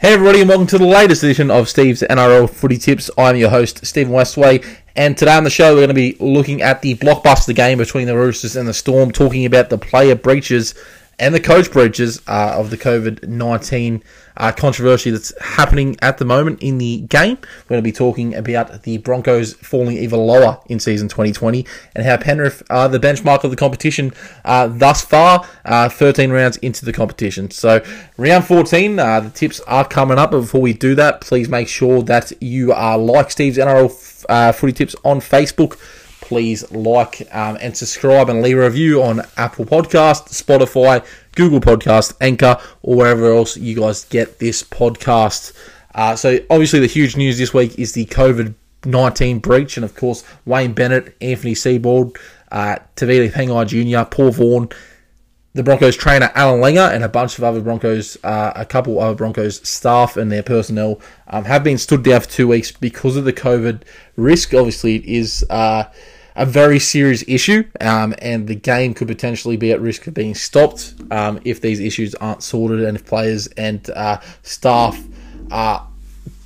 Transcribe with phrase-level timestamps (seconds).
[0.00, 3.10] Hey everybody, and welcome to the latest edition of Steve's NRL Footy Tips.
[3.18, 6.62] I'm your host, Stephen Westway, and today on the show we're going to be looking
[6.62, 10.76] at the blockbuster game between the Roosters and the Storm, talking about the player breaches
[11.18, 14.02] and the coach breaches uh, of the COVID 19
[14.36, 17.36] uh, controversy that's happening at the moment in the game.
[17.36, 22.06] We're going to be talking about the Broncos falling even lower in season 2020 and
[22.06, 24.12] how Penrith are the benchmark of the competition
[24.44, 27.50] uh, thus far, uh, 13 rounds into the competition.
[27.50, 27.82] So,
[28.16, 30.30] round 14, uh, the tips are coming up.
[30.30, 34.52] But before we do that, please make sure that you are like Steve's NRL uh,
[34.52, 35.78] footy tips on Facebook
[36.28, 41.02] please like um, and subscribe and leave a review on Apple Podcast, Spotify,
[41.34, 45.54] Google Podcast, Anchor, or wherever else you guys get this podcast.
[45.94, 48.54] Uh, so obviously the huge news this week is the COVID
[48.84, 52.18] 19 breach, and of course Wayne Bennett, Anthony Seibold,
[52.52, 54.68] uh, Tevita Pangai Jr., Paul Vaughan,
[55.54, 59.04] the Broncos trainer Allan Langer, and a bunch of other Broncos, uh, a couple of
[59.04, 63.16] other Broncos staff and their personnel um, have been stood down for two weeks because
[63.16, 63.80] of the COVID
[64.16, 64.52] risk.
[64.52, 65.84] Obviously, it is uh,
[66.38, 70.36] a very serious issue, um, and the game could potentially be at risk of being
[70.36, 74.96] stopped um, if these issues aren't sorted and if players and uh, staff
[75.50, 75.80] uh,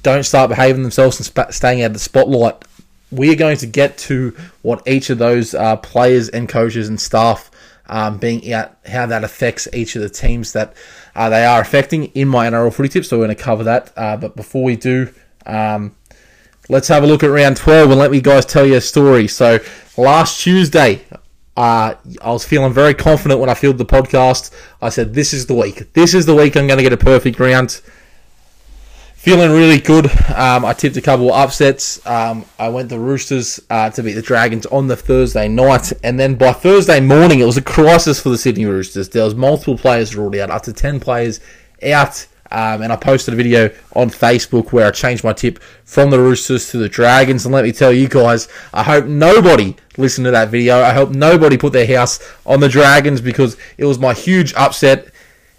[0.02, 2.64] don't start behaving themselves and sp- staying out of the spotlight.
[3.10, 6.98] We are going to get to what each of those uh, players and coaches and
[6.98, 7.50] staff
[7.86, 10.74] um, being out, how that affects each of the teams that
[11.14, 13.10] uh, they are affecting in my NRL footy tips.
[13.10, 13.92] So we're going to cover that.
[13.94, 15.12] Uh, but before we do,
[15.44, 15.94] um,
[16.73, 19.28] let's have a look at round 12 and let me guys tell you a story.
[19.28, 19.59] So
[19.98, 21.05] last Tuesday,
[21.55, 24.51] uh, I was feeling very confident when I filmed the podcast.
[24.81, 25.93] I said, This is the week.
[25.93, 27.83] This is the week I'm going to get a perfect round.
[29.17, 30.06] Feeling really good.
[30.34, 32.05] Um, I tipped a couple of upsets.
[32.06, 36.19] Um, I went the Roosters uh, to beat the Dragons on the Thursday night, and
[36.19, 39.11] then by Thursday morning, it was a crisis for the Sydney Roosters.
[39.11, 41.39] There was multiple players ruled out, up to ten players
[41.84, 46.11] out um, and I posted a video on Facebook where I changed my tip from
[46.11, 47.47] the Roosters to the Dragons.
[47.47, 50.82] And let me tell you guys, I hope nobody listened to that video.
[50.82, 55.09] I hope nobody put their house on the Dragons because it was my huge upset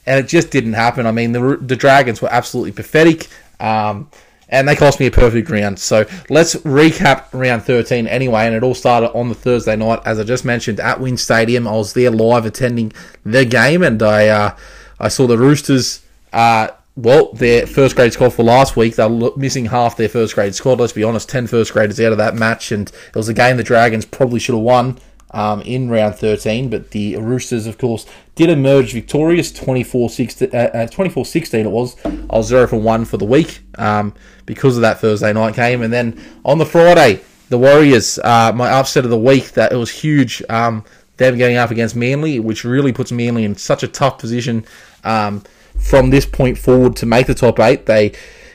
[0.06, 1.08] and it just didn't happen.
[1.08, 3.28] I mean, the, the Dragons were absolutely pathetic.
[3.60, 4.12] Um,
[4.50, 5.80] and they cost me a perfect round.
[5.80, 8.46] So let's recap round 13 anyway.
[8.46, 11.68] And it all started on the Thursday night, as I just mentioned, at WIN Stadium.
[11.68, 12.94] I was there live attending
[13.26, 14.56] the game, and I uh,
[15.00, 16.02] I saw the Roosters
[16.34, 20.36] uh, well, their first grade squad for last week, they were missing half their first
[20.36, 20.80] grade squad.
[20.80, 23.58] Let's be honest, 10 first graders out of that match, and it was a game
[23.58, 25.00] the Dragons probably should have won
[25.32, 28.06] um, in round 13, but the Roosters, of course,
[28.36, 30.50] did emerge victorious 24 16.
[30.54, 31.96] Uh, uh, 24 16 it was.
[32.06, 34.14] I was 0 for 1 for the week um,
[34.46, 35.82] because of that Thursday night game.
[35.82, 39.78] And then on the Friday, the Warriors, uh, my upset of the week, that it
[39.78, 40.44] was huge.
[40.50, 40.86] Um,
[41.18, 44.66] them getting up against Manly, which really puts Manly in such a tough position.
[45.04, 45.44] Um,
[45.84, 47.86] from this point forward to make the top eight.
[47.86, 48.14] They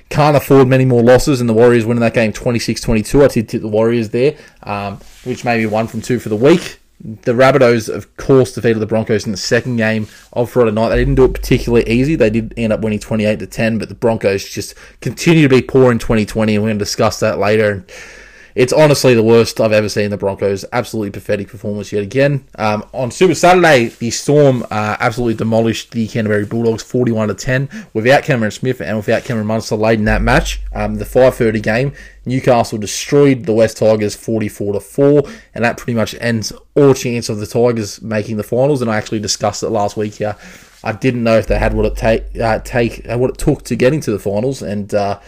[0.08, 3.22] can't afford many more losses, and the Warriors winning that game 26 22.
[3.22, 6.36] I did tip the Warriors there, um, which may be one from two for the
[6.36, 6.80] week.
[7.00, 10.88] The Rabbitohs, of course, defeated the Broncos in the second game of Friday night.
[10.88, 12.16] They didn't do it particularly easy.
[12.16, 15.62] They did end up winning 28 to 10, but the Broncos just continue to be
[15.62, 17.70] poor in 2020, and we're going to discuss that later.
[17.70, 17.92] And
[18.58, 20.64] it's honestly the worst I've ever seen the Broncos.
[20.72, 22.44] Absolutely pathetic performance yet again.
[22.56, 27.68] Um, on Super Saturday, the Storm uh, absolutely demolished the Canterbury Bulldogs 41 to 10
[27.94, 30.60] without Cameron Smith and without Cameron Munster late in that match.
[30.74, 31.92] Um, the 5:30 game,
[32.26, 35.22] Newcastle destroyed the West Tigers 44 to 4,
[35.54, 38.82] and that pretty much ends all chance of the Tigers making the finals.
[38.82, 40.34] And I actually discussed it last week here.
[40.82, 43.76] I didn't know if they had what it take uh, take what it took to
[43.76, 45.20] get into the finals, and uh,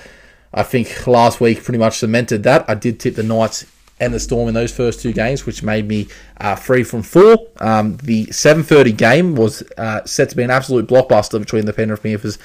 [0.53, 2.69] I think last week pretty much cemented that.
[2.69, 3.66] I did tip the Knights
[4.00, 7.47] and the Storm in those first two games, which made me uh, free from four.
[7.59, 12.03] Um, the 7:30 game was uh, set to be an absolute blockbuster between the Penrith
[12.03, 12.39] Panthers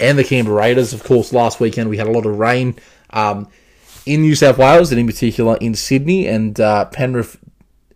[0.00, 0.92] and the Canberra Raiders.
[0.92, 2.76] Of course, last weekend we had a lot of rain
[3.10, 3.48] um,
[4.06, 7.38] in New South Wales and in particular in Sydney, and uh, Penrith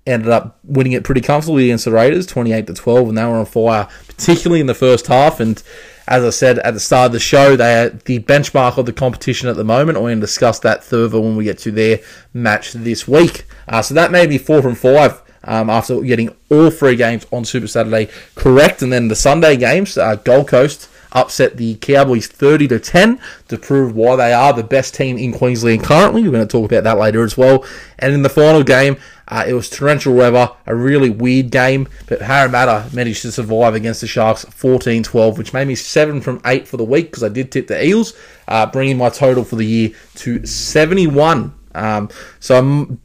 [0.06, 3.30] ended up winning it pretty comfortably against the Raiders, 28 to 12, and they were
[3.30, 5.60] on fire, particularly in the first half and
[6.08, 8.92] as I said at the start of the show, they are the benchmark of the
[8.92, 9.98] competition at the moment.
[9.98, 12.00] We're going to discuss that further when we get to their
[12.32, 13.46] match this week.
[13.68, 17.44] Uh, so that made me four from five um, after getting all three games on
[17.44, 18.82] Super Saturday correct.
[18.82, 23.56] And then the Sunday games, uh, Gold Coast upset the Cowboys 30 to 10 to
[23.56, 26.22] prove why they are the best team in Queensland currently.
[26.22, 27.64] We're going to talk about that later as well.
[27.98, 28.96] And in the final game,
[29.28, 34.00] uh, it was torrential weather, a really weird game, but Parramatta managed to survive against
[34.00, 37.28] the Sharks 14 12, which made me 7 from 8 for the week because I
[37.28, 38.14] did tip the Eels,
[38.46, 41.54] uh, bringing my total for the year to 71.
[41.74, 42.08] Um,
[42.40, 42.58] so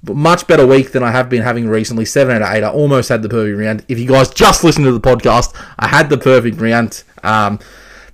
[0.08, 2.06] a much better week than I have been having recently.
[2.06, 2.64] Seven out of eight.
[2.64, 3.86] I almost had the perfect round.
[3.90, 7.04] If you guys just listened to the podcast, I had the perfect round.
[7.24, 7.60] Um,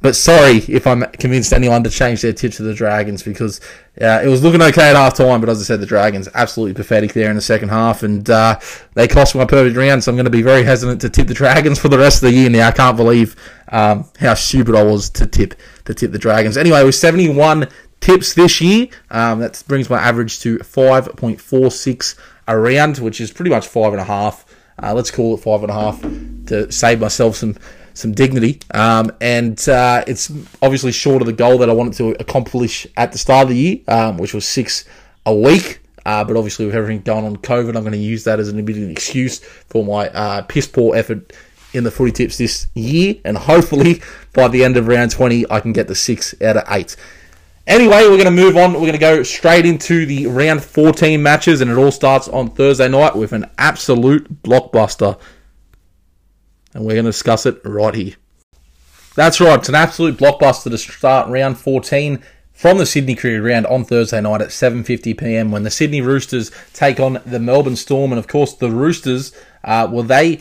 [0.02, 3.60] but sorry if I'm convinced anyone to change their tip to the Dragons because
[4.02, 6.76] uh, it was looking okay at half time, but as I said, the Dragons absolutely
[6.76, 8.60] pathetic there in the second half, and uh,
[8.94, 10.04] they cost my perfect round.
[10.04, 12.30] So I'm going to be very hesitant to tip the Dragons for the rest of
[12.30, 12.50] the year.
[12.50, 13.36] Now I can't believe
[13.70, 15.56] um, how stupid I was to tip
[15.86, 16.58] to tip the Dragons.
[16.58, 17.68] Anyway, with 71
[18.00, 22.16] tips this year, um, that brings my average to 5.46
[22.48, 24.46] around, which is pretty much five and a half.
[24.82, 26.02] Uh, let's call it five and a half
[26.46, 27.56] to save myself some
[27.98, 28.60] some dignity.
[28.74, 33.12] Um, and uh, it's obviously short of the goal that I wanted to accomplish at
[33.12, 34.86] the start of the year, um, which was six
[35.26, 35.82] a week.
[36.06, 38.60] Uh, but obviously, with everything going on COVID, I'm going to use that as an
[38.60, 41.34] immediate excuse for my uh, piss poor effort
[41.74, 43.16] in the footy tips this year.
[43.26, 44.02] And hopefully,
[44.34, 46.96] by the end of round 20, I can get the six out of eight.
[47.66, 48.72] Anyway, we're going to move on.
[48.74, 52.52] We're going to go straight into the round 14 matches, and it all starts on
[52.52, 55.20] Thursday night with an absolute blockbuster.
[56.77, 58.13] And we're going to discuss it right here.
[59.15, 63.65] That's right, it's an absolute blockbuster to start round 14 from the Sydney Cricket Ground
[63.65, 68.12] on Thursday night at 7.50pm when the Sydney Roosters take on the Melbourne Storm.
[68.12, 70.39] And of course, the Roosters, uh, well, they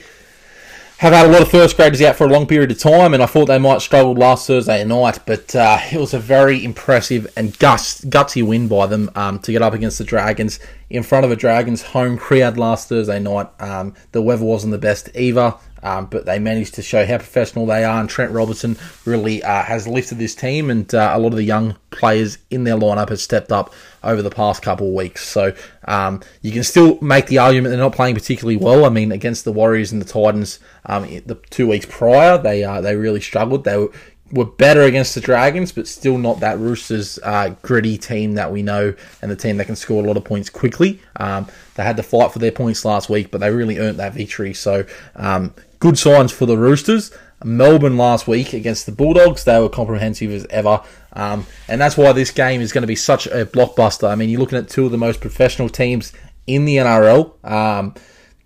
[0.98, 3.22] have had a lot of first graders out for a long period of time, and
[3.22, 7.26] I thought they might struggle last Thursday night, but uh, it was a very impressive
[7.34, 10.60] and guts, gutsy win by them um, to get up against the Dragons
[10.90, 13.48] in front of a Dragons home crowd last Thursday night.
[13.58, 15.54] Um, the weather wasn't the best either.
[15.86, 19.62] Um, but they managed to show how professional they are, and Trent Robertson really uh,
[19.62, 23.10] has lifted this team, and uh, a lot of the young players in their lineup
[23.10, 23.72] have stepped up
[24.02, 25.28] over the past couple of weeks.
[25.28, 25.54] So
[25.86, 28.84] um, you can still make the argument they're not playing particularly well.
[28.84, 32.80] I mean, against the Warriors and the Titans, um, the two weeks prior, they uh,
[32.80, 33.62] they really struggled.
[33.62, 33.92] They were
[34.32, 38.62] were better against the Dragons, but still not that Roosters uh, gritty team that we
[38.62, 38.92] know
[39.22, 41.00] and the team that can score a lot of points quickly.
[41.16, 44.14] Um, they had to fight for their points last week, but they really earned that
[44.14, 44.52] victory.
[44.52, 44.84] So
[45.14, 45.54] um,
[45.86, 47.12] good signs for the Roosters.
[47.44, 50.82] Melbourne last week against the Bulldogs, they were comprehensive as ever.
[51.12, 54.10] Um, and that's why this game is going to be such a blockbuster.
[54.10, 56.12] I mean, you're looking at two of the most professional teams
[56.48, 57.48] in the NRL.
[57.48, 57.94] Um,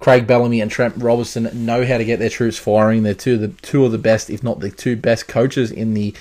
[0.01, 3.05] Craig Bellamy and Trent Robinson know how to get their troops firing.
[3.05, 5.95] They're two of the two of the best, if not the two best coaches in
[5.95, 6.15] the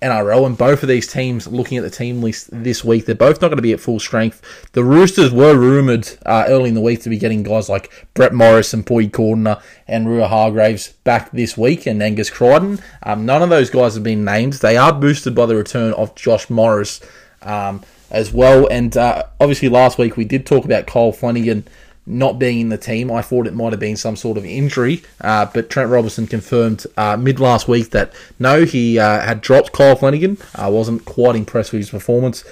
[0.00, 3.40] NRL, and both of these teams, looking at the team list this week, they're both
[3.40, 4.42] not going to be at full strength.
[4.72, 8.32] The Roosters were rumoured uh, early in the week to be getting guys like Brett
[8.32, 12.80] Morris and Boyd Cordner and Waerea-Hargreaves back this week, and Angus Crichton.
[13.02, 14.54] Um, none of those guys have been named.
[14.54, 17.00] They are boosted by the return of Josh Morris
[17.42, 21.66] um, as well, and uh, obviously last week we did talk about Kyle Flanagan
[22.08, 23.10] not being in the team.
[23.10, 26.86] I thought it might have been some sort of injury, uh, but Trent Robinson confirmed
[26.96, 30.38] uh, mid last week that no, he uh, had dropped Kyle Flanagan.
[30.54, 32.44] I wasn't quite impressed with his performance.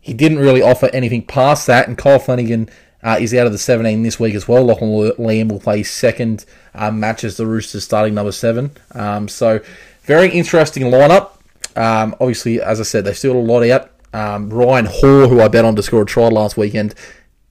[0.00, 2.68] He didn't really offer anything past that, and Kyle Flanagan
[3.02, 4.64] uh, is out of the 17 this week as well.
[4.64, 8.70] Lachlan Lam will play second uh, match as the Roosters starting number seven.
[8.92, 9.60] Um, so,
[10.02, 11.32] very interesting lineup.
[11.76, 13.90] Um, obviously, as I said, they still a lot out.
[14.12, 16.94] Um, Ryan Hall, who I bet on to score a try last weekend,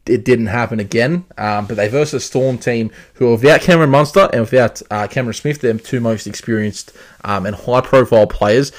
[0.06, 1.26] it didn't happen again.
[1.38, 5.08] Um, but they versus a Storm team who are without Cameron Munster and without uh,
[5.08, 6.92] Cameron Smith, they're two most experienced
[7.24, 8.72] um, and high profile players.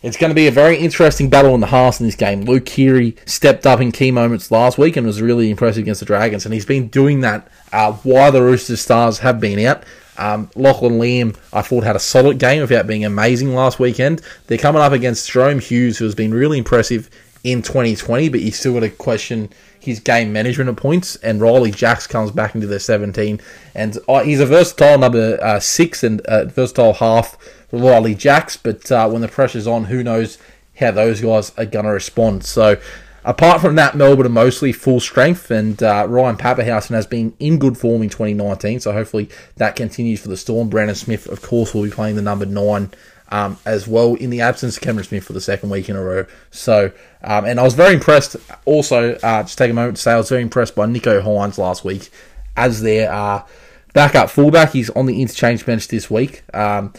[0.00, 2.42] It's going to be a very interesting battle in the halves in this game.
[2.42, 6.06] Luke Keary stepped up in key moments last week and was really impressive against the
[6.06, 9.82] Dragons, and he's been doing that uh, while the Roosters stars have been out.
[10.16, 14.22] Um, Lachlan Lam, I thought, had a solid game without being amazing last weekend.
[14.46, 17.10] They're coming up against Jahrome Hughes, who has been really impressive
[17.42, 19.48] in 2020, but you still got to question
[19.80, 23.40] his game management at points, and Ryley Jacks comes back into the 17.
[23.74, 27.36] And uh, he's a versatile number uh, six and uh, versatile half,
[27.72, 30.38] Ryley Jacks, but uh, when the pressure's on, who knows
[30.78, 32.44] how those guys are going to respond.
[32.44, 32.80] So,
[33.24, 37.58] apart from that, Melbourne are mostly full strength, and uh, Ryan Papenhuyzen has been in
[37.58, 40.68] good form in 2019, so hopefully that continues for the Storm.
[40.68, 42.90] Brandon Smith, of course, will be playing the number nine
[43.30, 46.02] um, as well in the absence of Cameron Smith for the second week in a
[46.02, 46.26] row.
[46.50, 46.92] So,
[47.22, 48.36] um, and I was very impressed.
[48.64, 51.58] Also, uh, just take a moment to say I was very impressed by Nicho Hynes
[51.58, 52.10] last week
[52.56, 53.44] as their uh,
[53.92, 54.72] backup fullback.
[54.72, 56.42] He's on the interchange bench this week.
[56.54, 56.92] Um,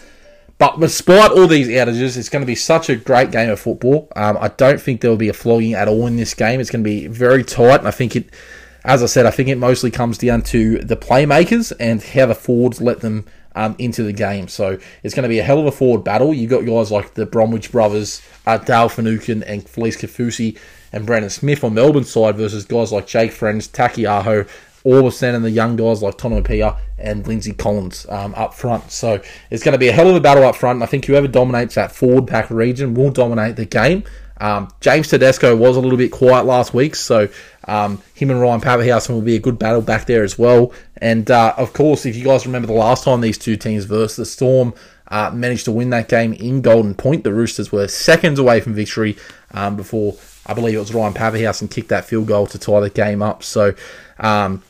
[0.59, 4.09] but despite all these outages, it's going to be such a great game of football.
[4.15, 6.59] Um, I don't think there will be a flogging at all in this game.
[6.59, 8.29] It's going to be very tight, and I think it,
[8.83, 12.35] as I said, I think it mostly comes down to the playmakers and how the
[12.35, 13.25] forwards let them
[13.59, 14.47] um, into the game.
[14.47, 16.33] So it's going to be a hell of a forward battle.
[16.33, 20.57] You've got guys like the Bromwich brothers, uh, Dale Finucane and Felise Kaufusi
[20.93, 24.47] and Brandon Smith on Melbourne's side versus guys like Jake Friends, Taukeiaho,
[24.85, 28.91] Orbison and the young guys like Tonumaipea and Lindsay Collins um, up front.
[28.91, 30.81] So it's going to be a hell of a battle up front.
[30.81, 34.05] I think whoever dominates that forward pack region will dominate the game.
[34.39, 37.27] Um, James Tedesco was a little bit quiet last week, so
[37.69, 40.73] um, him and Ryan Papenhuyzen will be a good battle back there as well.
[40.97, 44.15] And uh, of course, if you guys remember the last time these two teams versus
[44.15, 44.73] the Storm,
[45.09, 47.23] uh, managed to win that game in Golden Point.
[47.23, 49.17] The Roosters were seconds away from victory
[49.51, 52.79] um, before I believe it was Ryan Papenhuyzen and kicked that field goal to tie
[52.79, 53.43] the game up.
[53.43, 53.73] So
[54.19, 54.63] um,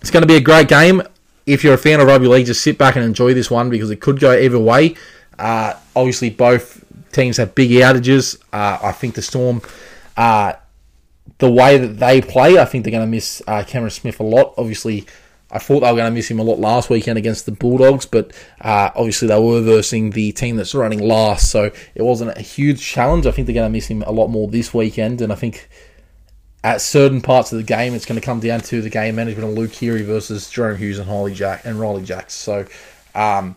[0.00, 1.02] it's going to be a great game.
[1.44, 3.90] If you're a fan of rugby league, just sit back and enjoy this one because
[3.90, 4.94] it could go either way.
[5.38, 8.38] Uh, obviously, both teams have big outages.
[8.52, 9.60] Uh, I think the Storm,
[10.16, 10.54] uh,
[11.42, 14.22] the way that they play, I think they're going to miss uh, Cameron Smith a
[14.22, 14.54] lot.
[14.56, 15.04] Obviously,
[15.50, 18.06] I thought they were going to miss him a lot last weekend against the Bulldogs,
[18.06, 22.42] but uh, obviously they were versing the team that's running last, so it wasn't a
[22.42, 23.26] huge challenge.
[23.26, 25.68] I think they're going to miss him a lot more this weekend, and I think
[26.62, 29.50] at certain parts of the game, it's going to come down to the game management
[29.50, 32.34] of Luke Keary versus Jahrome Hughes and Ryley Jack and Ryley Jacks.
[32.34, 32.66] So,
[33.16, 33.56] um,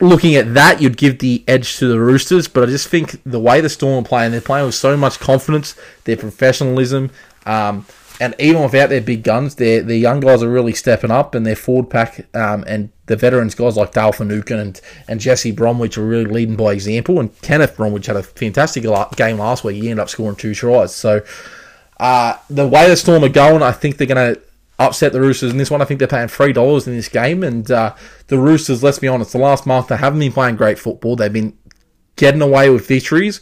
[0.00, 3.40] looking at that, you'd give the edge to the Roosters, but I just think the
[3.40, 7.10] way the Storm are playing, they're playing with so much confidence, their professionalism,
[7.46, 7.86] um,
[8.20, 11.44] and even without their big guns, their their young guys are really stepping up, and
[11.44, 15.98] their forward pack um, and the veterans guys like Dale Finucane and, and Jesse Bromwich
[15.98, 17.20] are really leading by example.
[17.20, 18.84] And Kenneath Bromwich had a fantastic
[19.16, 19.82] game last week.
[19.82, 20.94] He ended up scoring two tries.
[20.94, 21.22] So
[21.98, 24.40] uh, the way the Storm are going, I think they're going to
[24.78, 25.80] upset the Roosters in this one.
[25.82, 27.94] I think they're paying three dollars in this game, and uh,
[28.28, 28.82] the Roosters.
[28.82, 31.16] Let's be honest, the last month they haven't been playing great football.
[31.16, 31.56] They've been
[32.16, 33.40] getting away with victories,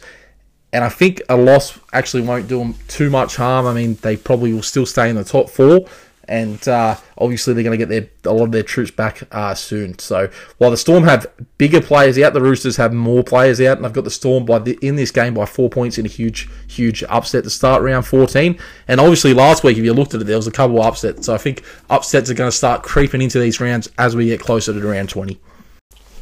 [0.71, 3.65] and I think a loss actually won't do them too much harm.
[3.65, 5.87] I mean, they probably will still stay in the top four,
[6.27, 9.53] and uh, obviously they're going to get their a lot of their troops back uh,
[9.53, 9.97] soon.
[9.99, 11.27] So while the Storm have
[11.57, 14.59] bigger players out, the Roosters have more players out, and I've got the Storm by
[14.59, 18.05] the, in this game by four points in a huge, huge upset to start round
[18.05, 18.57] 14.
[18.87, 21.25] And obviously last week, if you looked at it, there was a couple of upsets.
[21.25, 24.39] So I think upsets are going to start creeping into these rounds as we get
[24.39, 25.39] closer to round 20.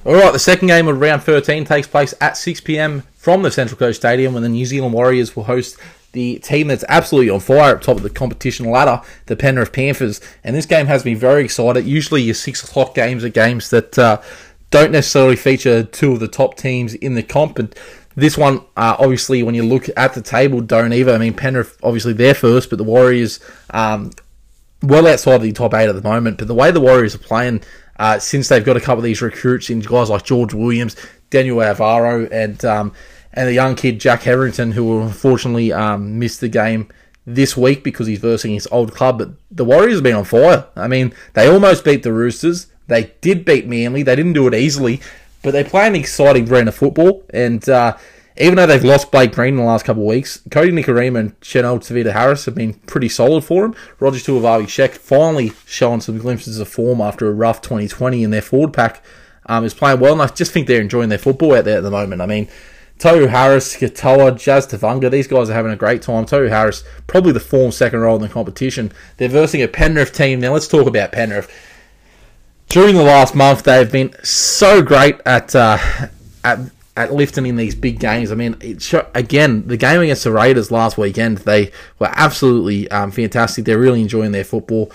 [0.03, 3.03] All right, the second game of round 13 takes place at 6 p.m.
[3.15, 5.77] from the Central Coast Stadium when the New Zealand Warriors will host
[6.13, 10.19] the team that's absolutely on fire up top of the competition ladder, the Penrith Panthers.
[10.43, 11.85] And this game has me very excited.
[11.85, 14.21] Usually, your 6 o'clock games are games that uh,
[14.71, 17.59] don't necessarily feature two of the top teams in the comp.
[17.59, 17.75] And
[18.15, 21.13] this one, uh, obviously, when you look at the table, don't either.
[21.13, 23.39] I mean, Penrith, obviously, they're first, but the Warriors,
[23.69, 24.11] um,
[24.83, 26.37] well outside the top eight at the moment.
[26.37, 27.61] But the way the Warriors are playing,
[27.97, 30.95] uh, since they've got a couple of these recruits in guys like George Williams,
[31.29, 32.93] Daniel Alvaro, and um,
[33.33, 36.89] and the young kid Jack Hetherington, who will unfortunately um, miss the game
[37.25, 39.19] this week because he's versing his old club.
[39.19, 40.67] But the Warriors have been on fire.
[40.75, 42.67] I mean, they almost beat the Roosters.
[42.87, 44.03] They did beat Manly.
[44.03, 45.01] They didn't do it easily,
[45.43, 47.23] but they play an exciting brand of football.
[47.29, 47.97] And uh,
[48.37, 51.35] even though they've lost Blake Green in the last couple of weeks, Kodi Nikorima and
[51.41, 53.75] Chanel Tavita Harris have been pretty solid for him.
[53.99, 58.73] Roger Tuivasa-Sheck finally showing some glimpses of form after a rough 2020 in their forward
[58.73, 59.03] pack.
[59.47, 61.83] Um, is playing well, and I just think they're enjoying their football out there at
[61.83, 62.21] the moment.
[62.21, 62.47] I mean,
[63.01, 66.23] Tohu Harris, Katoa, Jazz Tevaga, these guys are having a great time.
[66.23, 68.91] Tohu Harris, probably the form second role in the competition.
[69.17, 70.39] They're versing a Penrith team.
[70.39, 71.51] Now let's talk about Penrith.
[72.69, 75.79] During the last month, they've been so great at uh,
[76.43, 76.59] at
[76.95, 78.31] at lifting in these big games.
[78.31, 78.55] I mean,
[79.15, 83.65] again, the game against the Raiders last weekend, they were absolutely um, fantastic.
[83.65, 84.91] They're really enjoying their football.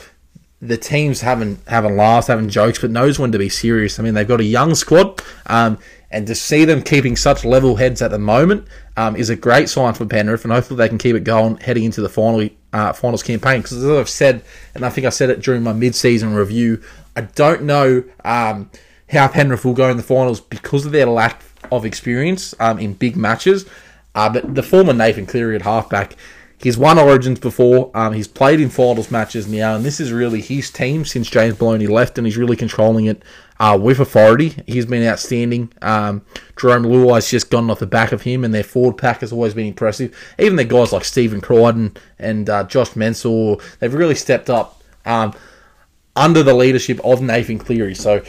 [0.62, 3.98] The teams haven't having laughs, having jokes, but knows when to be serious.
[3.98, 5.78] I mean, they've got a young squad, um,
[6.16, 9.68] and to see them keeping such level heads at the moment um, is a great
[9.68, 12.94] sign for Penrith, and hopefully they can keep it going heading into the final uh,
[12.94, 13.60] finals campaign.
[13.60, 14.42] Because as I've said,
[14.74, 16.82] and I think I said it during my mid-season review,
[17.16, 18.70] I don't know um,
[19.10, 22.94] how Penrith will go in the finals because of their lack of experience um, in
[22.94, 23.66] big matches.
[24.14, 26.16] Uh, but the former Nathan Cleary at halfback,
[26.62, 27.90] he's won Origins before.
[27.92, 31.60] Um, he's played in finals matches now, and this is really his team since James
[31.60, 33.22] Maloney left, and he's really controlling it
[33.58, 34.54] uh, with authority.
[34.66, 35.72] He's been outstanding.
[35.82, 36.22] Um,
[36.56, 39.54] Jarome Luai's just gone off the back of him, and their forward pack has always
[39.54, 40.16] been impressive.
[40.38, 45.34] Even the guys like Stephen Crichton and uh, Josh Mansour, they've really stepped up um,
[46.14, 47.94] under the leadership of Nathan Cleary.
[47.94, 48.22] So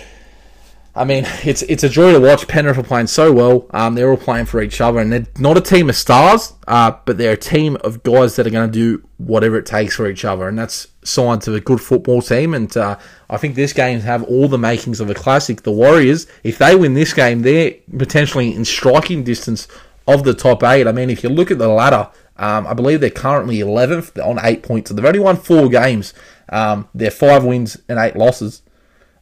[0.97, 2.47] I mean, it's it's a joy to watch.
[2.47, 3.67] Penrith are playing so well.
[3.71, 6.91] Um, they're all playing for each other, and they're not a team of stars, uh,
[7.05, 10.09] but they're a team of guys that are going to do whatever it takes for
[10.09, 12.53] each other, and that's signs of a good football team.
[12.53, 12.97] And uh,
[13.29, 15.61] I think this game have all the makings of a classic.
[15.61, 19.67] The Warriors, if they win this game, they're potentially in striking distance
[20.07, 20.87] of the top eight.
[20.87, 24.39] I mean, if you look at the ladder, um, I believe they're currently 11th on
[24.43, 24.89] eight points.
[24.89, 26.13] So they've only won four games.
[26.49, 28.61] Um, they're five wins and eight losses.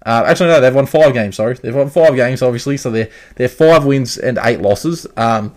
[0.05, 1.37] Uh, actually, no, they've won five games.
[1.37, 2.77] Sorry, they've won five games, obviously.
[2.77, 5.07] So they're they're five wins and eight losses.
[5.17, 5.55] Um,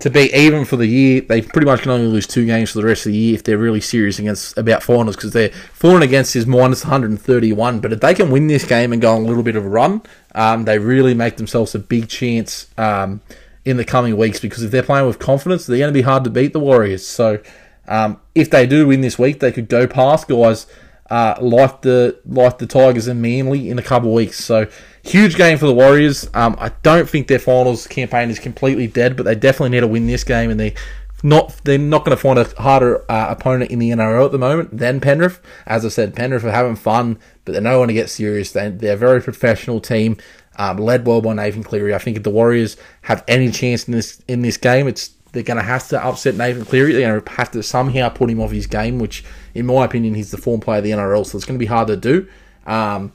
[0.00, 2.78] to be even for the year, they pretty much can only lose two games for
[2.80, 5.94] the rest of the year if they're really serious against about finals because they're for
[5.94, 7.80] and against is minus 131.
[7.80, 9.68] But if they can win this game and go on a little bit of a
[9.68, 10.02] run,
[10.34, 13.20] um, they really make themselves a big chance um,
[13.66, 16.24] in the coming weeks because if they're playing with confidence, they're going to be hard
[16.24, 17.06] to beat the Warriors.
[17.06, 17.42] So
[17.86, 20.66] um, if they do win this week, they could go past guys
[21.10, 24.42] uh, like the like the Tigers and Manly in a couple of weeks.
[24.42, 24.66] So
[25.02, 26.28] huge game for the Warriors.
[26.34, 29.88] Um, I don't think their finals campaign is completely dead, but they definitely need to
[29.88, 30.74] win this game, and they
[31.22, 34.38] not they're not going to find a harder uh, opponent in the NRL at the
[34.38, 35.40] moment than Penrith.
[35.66, 38.52] As I said, Penrith are having fun, but they're no one to get serious.
[38.52, 40.16] They, they're a very professional team,
[40.56, 41.94] um, led well by Nathan Cleary.
[41.94, 45.42] I think if the Warriors have any chance in this in this game, it's they're
[45.42, 46.92] going to have to upset Nathan Cleary.
[46.92, 50.14] They're going to have to somehow put him off his game, which, in my opinion,
[50.14, 52.28] he's the form player of the NRL, so it's going to be hard to do.
[52.66, 53.12] Um,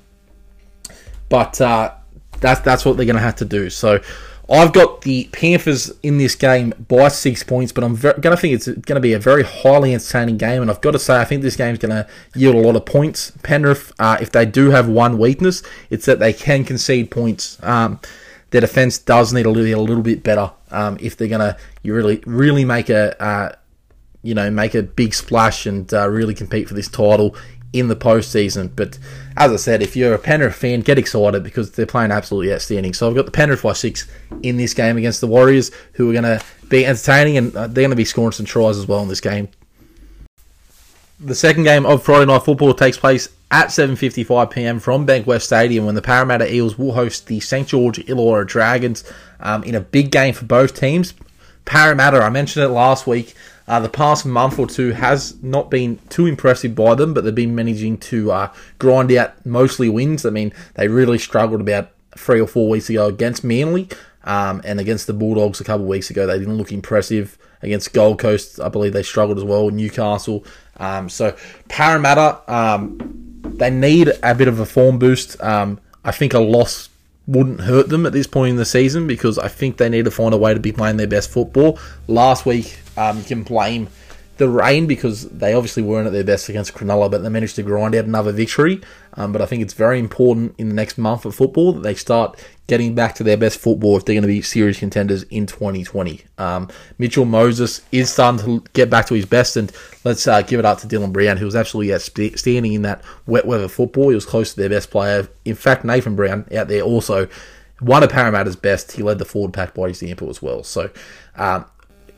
[1.29, 1.93] but uh,
[2.39, 3.69] that's that's what they're going to have to do.
[3.69, 3.99] So
[4.49, 8.53] I've got the Panthers in this game by six points, but I'm going to think
[8.53, 10.61] it's going to be a very highly entertaining game.
[10.61, 12.75] And I've got to say, I think this game is going to yield a lot
[12.75, 13.31] of points.
[13.41, 17.61] Penrith, uh, if they do have one weakness, it's that they can concede points.
[17.63, 17.99] Um,
[18.51, 21.57] their defense does need to be a little bit better um, if they're going to
[21.83, 23.55] really really make a uh,
[24.25, 27.35] you know make a big splash and uh, really compete for this title
[27.73, 28.71] in the postseason.
[28.73, 28.97] But
[29.35, 32.93] as I said, if you're a Penrith fan, get excited because they're playing absolutely outstanding.
[32.93, 34.07] So I've got the Penrith by six
[34.41, 37.83] in this game against the Warriors, who are going to be entertaining and uh, they're
[37.83, 39.49] going to be scoring some tries as well in this game.
[41.19, 44.79] The second game of Friday Night Football takes place at 7:55 p.m.
[44.79, 49.03] from Bankwest Stadium when the Parramatta Eels will host the St George Illawarra Dragons
[49.39, 51.13] um, in a big game for both teams.
[51.63, 53.33] Parramatta, I mentioned it last week.
[53.67, 57.33] Uh, the past month or two has not been too impressive by them, but they've
[57.33, 60.25] been managing to uh, grind out mostly wins.
[60.25, 63.89] I mean, they really struggled about three or four weeks ago against Manly
[64.23, 66.27] um, and against the Bulldogs a couple of weeks ago.
[66.27, 68.59] They didn't look impressive against Gold Coast.
[68.59, 69.69] I believe they struggled as well.
[69.71, 70.45] Newcastle.
[70.77, 71.35] Um, so
[71.67, 75.41] Parramatta, um, they need a bit of a form boost.
[75.41, 76.89] Um, I think a loss
[77.27, 80.11] wouldn't hurt them at this point in the season because I think they need to
[80.11, 81.79] find a way to be playing their best football.
[82.07, 83.89] Last week, um, you can blame
[84.37, 87.63] the rain because they obviously weren't at their best against Cronulla, but they managed to
[87.63, 88.81] grind out another victory.
[89.13, 91.95] Um, but I think it's very important in the next month of football that they
[91.95, 92.37] start
[92.67, 96.21] getting back to their best football if they're going to be serious contenders in 2020.
[96.37, 99.71] Um, Mitchell Moses is starting to get back to his best, and
[100.03, 103.45] let's uh, give it up to Dylan Brown, who was absolutely outstanding in that wet
[103.45, 104.09] weather football.
[104.09, 105.29] He was close to their best player.
[105.45, 107.29] In fact, Nathan Brown out there also
[107.79, 108.93] one of Parramatta's best.
[108.93, 110.63] He led the forward pack by example as well.
[110.63, 110.89] So,
[111.35, 111.65] um,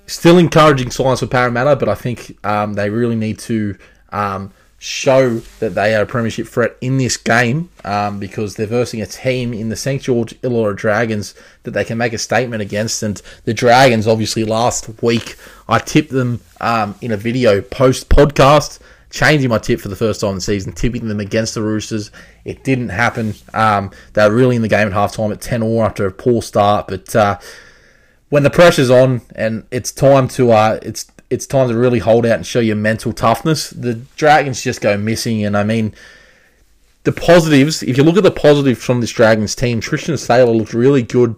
[0.08, 3.78] still encouraging signs for Parramatta, but I think um, they really need to
[4.12, 9.02] um, show that they are a premiership threat in this game um, because they're versing
[9.02, 13.04] a team in the St George Illawarra Dragons that they can make a statement against.
[13.04, 15.36] And the Dragons, obviously, last week
[15.68, 18.80] I tipped them um, in a video post podcast.
[19.10, 22.12] Changing my tip for the first time in the season, tipping them against the Roosters.
[22.44, 23.36] It didn't happen.
[23.54, 26.42] Um, they were really in the game at halftime at 10 or after a poor
[26.42, 26.90] start.
[26.90, 27.40] But uh,
[28.30, 32.26] when the pressure's on and it's time to uh, it's it's time to really hold
[32.26, 33.70] out and show your mental toughness.
[33.70, 35.94] The Dragons just go missing, and I mean,
[37.04, 37.84] the positives.
[37.84, 41.36] If you look at the positives from this Dragons team, Tristan Sailor looked really good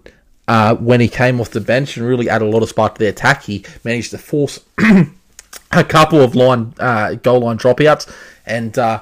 [0.48, 3.00] uh, when he came off the bench and really added a lot of spark to
[3.00, 3.44] the attack.
[3.44, 4.60] He managed to force
[5.72, 8.12] a couple of line uh, goal line dropouts
[8.46, 9.02] and uh,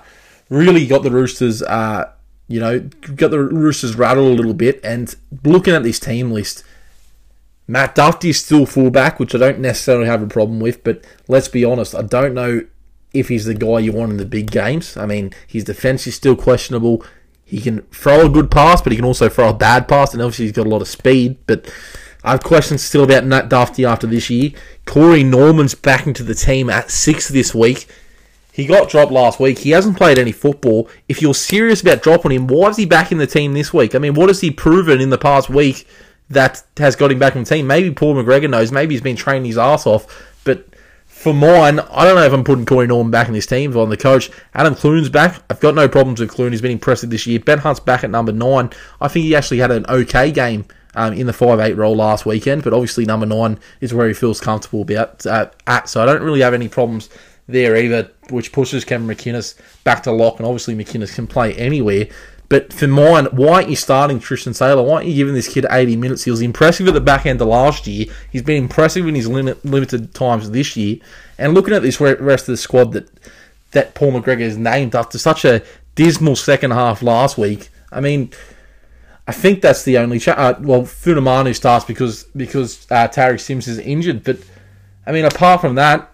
[0.49, 1.61] really got the Roosters.
[1.63, 2.11] Uh,
[2.49, 2.79] you know,
[3.15, 4.79] got the Roosters rattled a little bit.
[4.83, 6.63] And looking at this team list,
[7.67, 11.65] Matt is still fullback, which I don't necessarily have a problem with, but let's be
[11.65, 12.65] honest, I don't know
[13.13, 14.95] if he's the guy you want in the big games.
[14.95, 17.03] I mean, his defense is still questionable.
[17.43, 20.21] He can throw a good pass, but he can also throw a bad pass, and
[20.21, 21.37] obviously he's got a lot of speed.
[21.45, 21.71] But
[22.23, 24.51] I have questions still about Matt Dufty after this year.
[24.85, 27.87] Corey Norman's back into the team at six this week.
[28.53, 29.59] He got dropped last week.
[29.59, 30.89] He hasn't played any football.
[31.07, 33.93] If you're serious about dropping him, why is he back in the team this week?
[33.93, 35.87] I mean, what has he proven in the past week
[36.29, 37.67] that has got him back in the team.
[37.67, 38.71] Maybe Paul McGregor knows.
[38.71, 40.35] Maybe he's been training his ass off.
[40.43, 40.67] But
[41.05, 43.71] for mine, I don't know if I'm putting Corey Norman back in this team.
[43.71, 45.41] If I'm the coach, Adam Clune's back.
[45.49, 46.51] I've got no problems with Clune.
[46.51, 47.39] He's been impressive this year.
[47.39, 48.71] Ben Hunt's back at number nine.
[49.01, 52.25] I think he actually had an okay game um, in the five eight role last
[52.25, 52.63] weekend.
[52.63, 55.89] But obviously, number nine is where he feels comfortable about uh, at.
[55.89, 57.09] So I don't really have any problems
[57.47, 60.37] there either, which pushes Kevin McInnes back to lock.
[60.37, 62.07] And obviously, McInnes can play anywhere.
[62.49, 64.83] But for mine, why aren't you starting Tristan Sailor?
[64.83, 66.23] Why aren't you giving this kid 80 minutes?
[66.23, 68.05] He was impressive at the back end of last year.
[68.31, 70.97] He's been impressive in his limit, limited times this year.
[71.37, 73.09] And looking at this rest of the squad that
[73.71, 75.61] that Paul McGregor is named after such a
[75.95, 78.31] dismal second half last week, I mean,
[79.27, 80.19] I think that's the only.
[80.19, 84.23] Cha- uh, well, Funamanu starts because because uh, Tariq Sims is injured.
[84.23, 84.37] But
[85.05, 86.13] I mean, apart from that,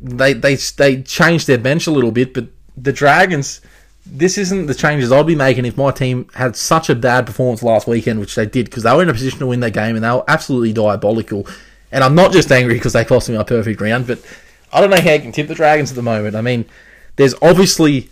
[0.00, 2.32] they they they changed their bench a little bit.
[2.32, 3.60] But the Dragons
[4.08, 7.62] this isn't the changes I'd be making if my team had such a bad performance
[7.62, 9.96] last weekend, which they did, because they were in a position to win that game
[9.96, 11.46] and they were absolutely diabolical.
[11.90, 14.18] And I'm not just angry because they cost me my perfect round, but
[14.72, 16.36] I don't know how you can tip the Dragons at the moment.
[16.36, 16.66] I mean,
[17.16, 18.10] there's obviously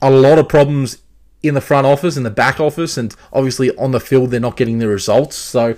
[0.00, 0.98] a lot of problems
[1.42, 4.56] in the front office, in the back office, and obviously on the field they're not
[4.56, 5.36] getting the results.
[5.36, 5.76] So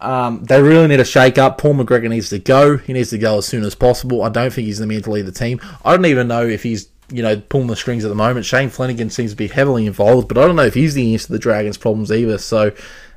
[0.00, 1.58] um, they really need a shake up.
[1.58, 2.76] Paul McGregor needs to go.
[2.76, 4.22] He needs to go as soon as possible.
[4.22, 5.60] I don't think he's the man to lead the team.
[5.84, 8.46] I don't even know if he's you know pulling the strings at the moment.
[8.46, 11.26] Shane Flanagan seems to be heavily involved, but I don't know if he's the answer
[11.26, 12.38] to the Dragons' problems either.
[12.38, 12.72] So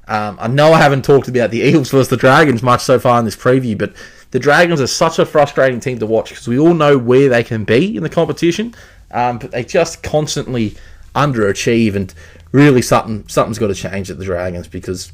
[0.07, 3.19] um, I know I haven't talked about the Eagles versus the Dragons much so far
[3.19, 3.93] in this preview, but
[4.31, 7.43] the Dragons are such a frustrating team to watch because we all know where they
[7.43, 8.73] can be in the competition,
[9.11, 10.75] um, but they just constantly
[11.15, 12.13] underachieve, and
[12.51, 15.11] really something something's got to change at the Dragons because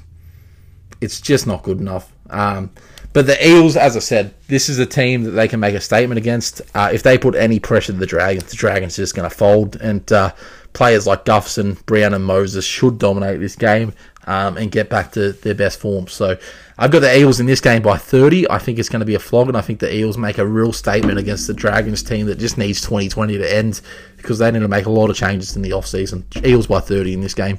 [1.02, 2.12] it's just not good enough.
[2.30, 2.72] Um,
[3.18, 5.82] but the Eels, as I said, this is a team that they can make a
[5.82, 6.62] statement against.
[6.76, 9.36] Uh, if they put any pressure to the Dragons, the Dragons are just going to
[9.36, 9.76] fold.
[9.78, 10.34] And uh,
[10.74, 13.94] players like Gutherson, Brown, and Moses should dominate this game
[14.28, 16.06] um, and get back to their best form.
[16.06, 16.38] So
[16.78, 18.52] I've got the Eels in this game by 30.
[18.52, 20.46] I think it's going to be a flog, and I think the Eels make a
[20.46, 23.82] real statement against the Dragons team that just needs 2020 to end
[24.18, 26.24] because they need to make a lot of changes in the off-season.
[26.46, 27.58] Eels by 30 in this game.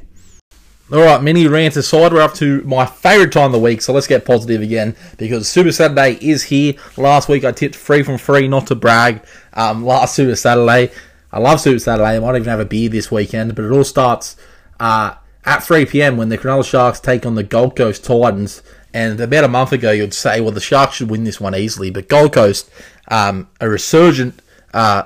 [0.91, 3.93] All right, mini rant aside, we're up to my favourite time of the week, so
[3.93, 6.77] let's get positive again because Super Saturday is here.
[6.97, 9.23] Last week I tipped free from free, not to brag.
[9.53, 10.91] Um, last Super Saturday,
[11.31, 12.17] I love Super Saturday.
[12.17, 14.39] I might even have a beer this weekend, but it all starts
[14.81, 16.17] uh, at 3 p.m.
[16.17, 18.63] when the Cronulla Sharks take on the Gold Coast Titans.
[18.95, 21.91] And about a month ago, you'd say, well, the Sharks should win this one easily,
[21.91, 22.71] but Gold Coast,
[23.09, 24.41] um, a resurgent
[24.73, 25.03] uh,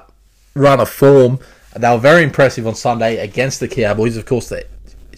[0.54, 1.40] run of form.
[1.76, 4.16] They were very impressive on Sunday against the Cowboys.
[4.16, 4.64] Of course, the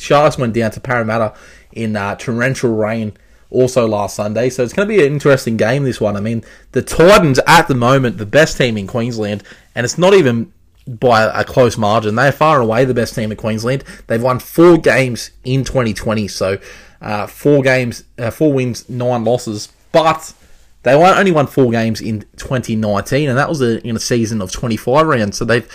[0.05, 1.35] Sharks went down to Parramatta
[1.73, 3.17] in uh, torrential rain
[3.51, 4.51] also last Sunday.
[4.51, 6.17] So it's going to be an interesting game, this one.
[6.17, 9.43] I mean, the Titans, at the moment, the best team in Queensland,
[9.75, 10.53] and it's not even
[10.87, 12.15] by a close margin.
[12.15, 13.85] They're far and away the best team in Queensland.
[14.07, 16.59] They've won four games in 2020, so
[17.01, 19.73] uh, four games, uh, four wins, nine losses.
[19.93, 20.35] But
[20.83, 25.07] they only won four games in 2019, and that was in a season of 25
[25.07, 25.39] rounds.
[25.39, 25.67] So they've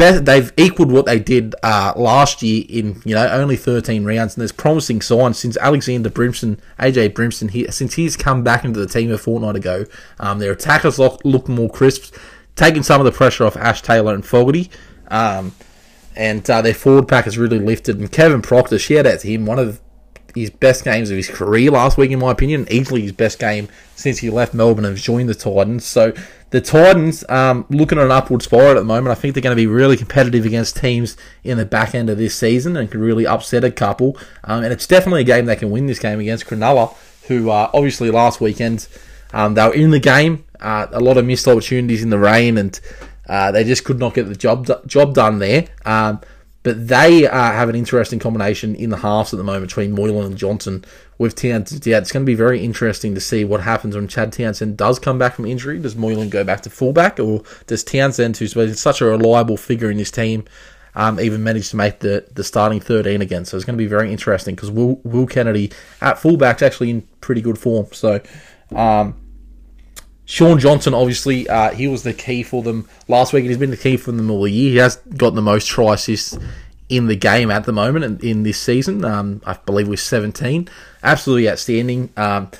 [0.00, 4.40] they've equaled what they did uh, last year in you know only 13 rounds, and
[4.40, 8.86] there's promising signs since Alexander Brimson, AJ Brimson, he, since he's come back into the
[8.86, 9.84] team a fortnight ago.
[10.18, 12.14] Um, their attackers look, look more crisp,
[12.56, 14.70] taking some of the pressure off Ash Taylor and Fogarty.
[15.08, 15.52] Um,
[16.16, 17.98] and uh, their forward pack has really lifted.
[17.98, 19.80] And Kevin Proctor, shout out to him, one of
[20.34, 22.66] his best games of his career last week, in my opinion.
[22.70, 25.84] Easily his best game since he left Melbourne and joined the Titans.
[25.84, 26.12] So
[26.50, 29.56] the Titans, um, looking at an upward spiral at the moment, I think they're going
[29.56, 33.00] to be really competitive against teams in the back end of this season and can
[33.00, 34.16] really upset a couple.
[34.42, 36.94] Um, and it's definitely a game they can win this game against Cronulla,
[37.28, 38.88] who uh, obviously last weekend
[39.32, 40.44] um, they were in the game.
[40.58, 42.80] Uh, a lot of missed opportunities in the rain, and
[43.28, 45.68] uh, they just could not get the job job done there.
[45.84, 46.20] Um,
[46.62, 50.26] but they uh, have an interesting combination in the halves at the moment between Moylan
[50.26, 50.84] and Johnson
[51.20, 51.86] with Townsend.
[51.86, 54.98] Yeah, it's going to be very interesting to see what happens when Chad Townsend does
[54.98, 55.78] come back from injury.
[55.78, 59.98] Does Moylan go back to fullback, or does Townsend, who's such a reliable figure in
[59.98, 60.46] this team,
[60.94, 63.44] um, even manage to make the, the starting 13 again?
[63.44, 67.02] So it's going to be very interesting because Will, Will Kennedy at fullback's actually in
[67.20, 67.86] pretty good form.
[67.92, 68.22] So.
[68.74, 69.14] Um,
[70.24, 73.40] Shaun Johnson, obviously, uh, he was the key for them last week.
[73.40, 74.70] And he's been the key for them all year.
[74.70, 76.38] He has got the most try assists
[76.90, 79.04] in the game at the moment in, in this season.
[79.04, 80.68] Um, I believe we're 17.
[81.02, 82.10] Absolutely outstanding.
[82.16, 82.50] Um,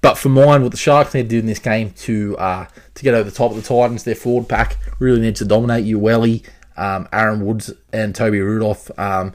[0.00, 3.02] but for mine, what the Sharks need to do in this game to uh, to
[3.02, 5.86] get over the top of the Titans, their forward pack really needs to dominate.
[5.86, 6.44] Uele,
[6.76, 9.32] um, Aaron Woods, and Toby Rudolph um,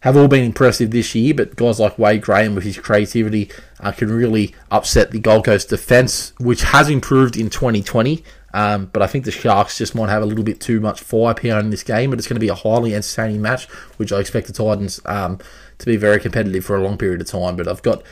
[0.00, 3.92] have all been impressive this year, but guys like Wade Graham with his creativity uh,
[3.92, 8.22] can really upset the Gold Coast defence, which has improved in 2020.
[8.56, 11.60] Um, but I think the Sharks just might have a little bit too much firepower
[11.60, 13.66] in this game, but it's going to be a highly entertaining match,
[13.98, 15.38] which I expect the Titans um,
[15.76, 17.56] to be very competitive for a long period of time.
[17.56, 18.02] But I've got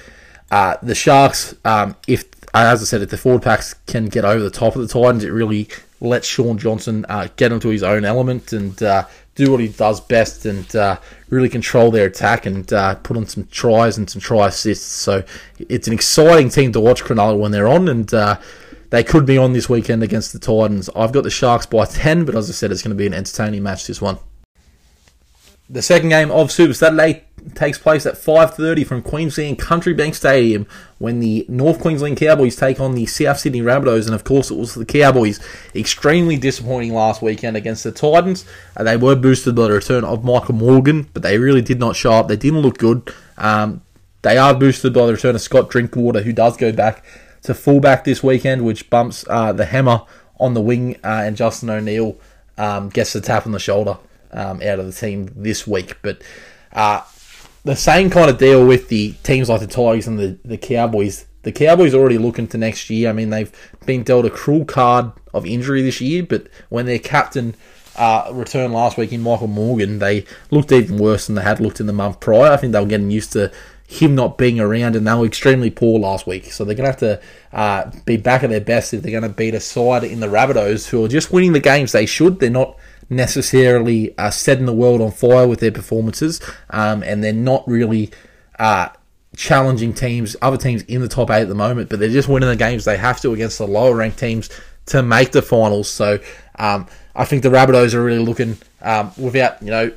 [0.51, 4.45] uh, the Sharks, um, if as I said, if the forward packs can get over
[4.45, 5.67] the top of the Titans, it really
[6.03, 9.99] lets Shaun Johnson uh, get into his own element and uh, do what he does
[9.99, 10.99] best and uh,
[11.31, 14.85] really control their attack and uh, put on some tries and some try assists.
[14.85, 15.25] So
[15.59, 18.39] it's an exciting team to watch Cronulla when they're on, and uh,
[18.95, 20.89] they could be on this weekend against the Titans.
[20.95, 23.13] I've got the Sharks by 10, but as I said, it's going to be an
[23.13, 24.19] entertaining match, this one.
[25.69, 27.25] The second game of Super Saturday
[27.57, 32.79] takes place at 5.30 from Queensland Country Bank Stadium when the North Queensland Cowboys take
[32.79, 34.07] on the South Sydney Rabbitohs.
[34.07, 35.41] And of course, it was the Cowboys
[35.75, 38.45] extremely disappointing last weekend against the Titans.
[38.77, 41.97] Uh, they were boosted by the return of Michael Morgan, but they really did not
[41.97, 42.29] show up.
[42.29, 43.13] They didn't look good.
[43.39, 43.83] Um,
[44.23, 47.05] they are boosted by the return of Scott Drinkwater, who does go back
[47.45, 50.03] to fullback this weekend, which bumps uh, the hammer
[50.41, 52.19] on the wing, uh, and Justin O'Neill
[52.59, 53.99] um, gets the tap on the shoulder
[54.33, 55.97] um, out of the team this week.
[56.03, 56.23] But
[56.73, 57.03] uh,
[57.63, 61.27] the same kind of deal with the teams like the Tigers and the, the Cowboys.
[61.43, 63.11] The Cowboys are already looking to next year.
[63.11, 63.53] I mean, they've
[63.85, 67.55] been dealt a cruel card of injury this year, but when their captain
[67.97, 71.81] uh, return last week in Michael Morgan, they looked even worse than they had looked
[71.81, 72.51] in the month prior.
[72.51, 73.53] I think they were getting used to
[73.87, 76.53] him not being around, and they were extremely poor last week.
[76.53, 79.23] So they're going to have to uh, be back at their best if they're going
[79.23, 82.41] to beat a side in the Rabbitohs who are just winning the games they should.
[82.41, 82.77] They're not
[83.11, 88.11] necessarily uh, setting the world on fire with their performances, um, and they're not really
[88.59, 88.89] uh,
[89.37, 91.91] challenging teams, other teams in the top eight at the moment.
[91.91, 94.49] But they're just winning the games they have to against the lower ranked teams
[94.87, 95.91] to make the finals.
[95.91, 96.19] So
[96.59, 99.93] um, I think the Rabbitohs are really looking um, without you know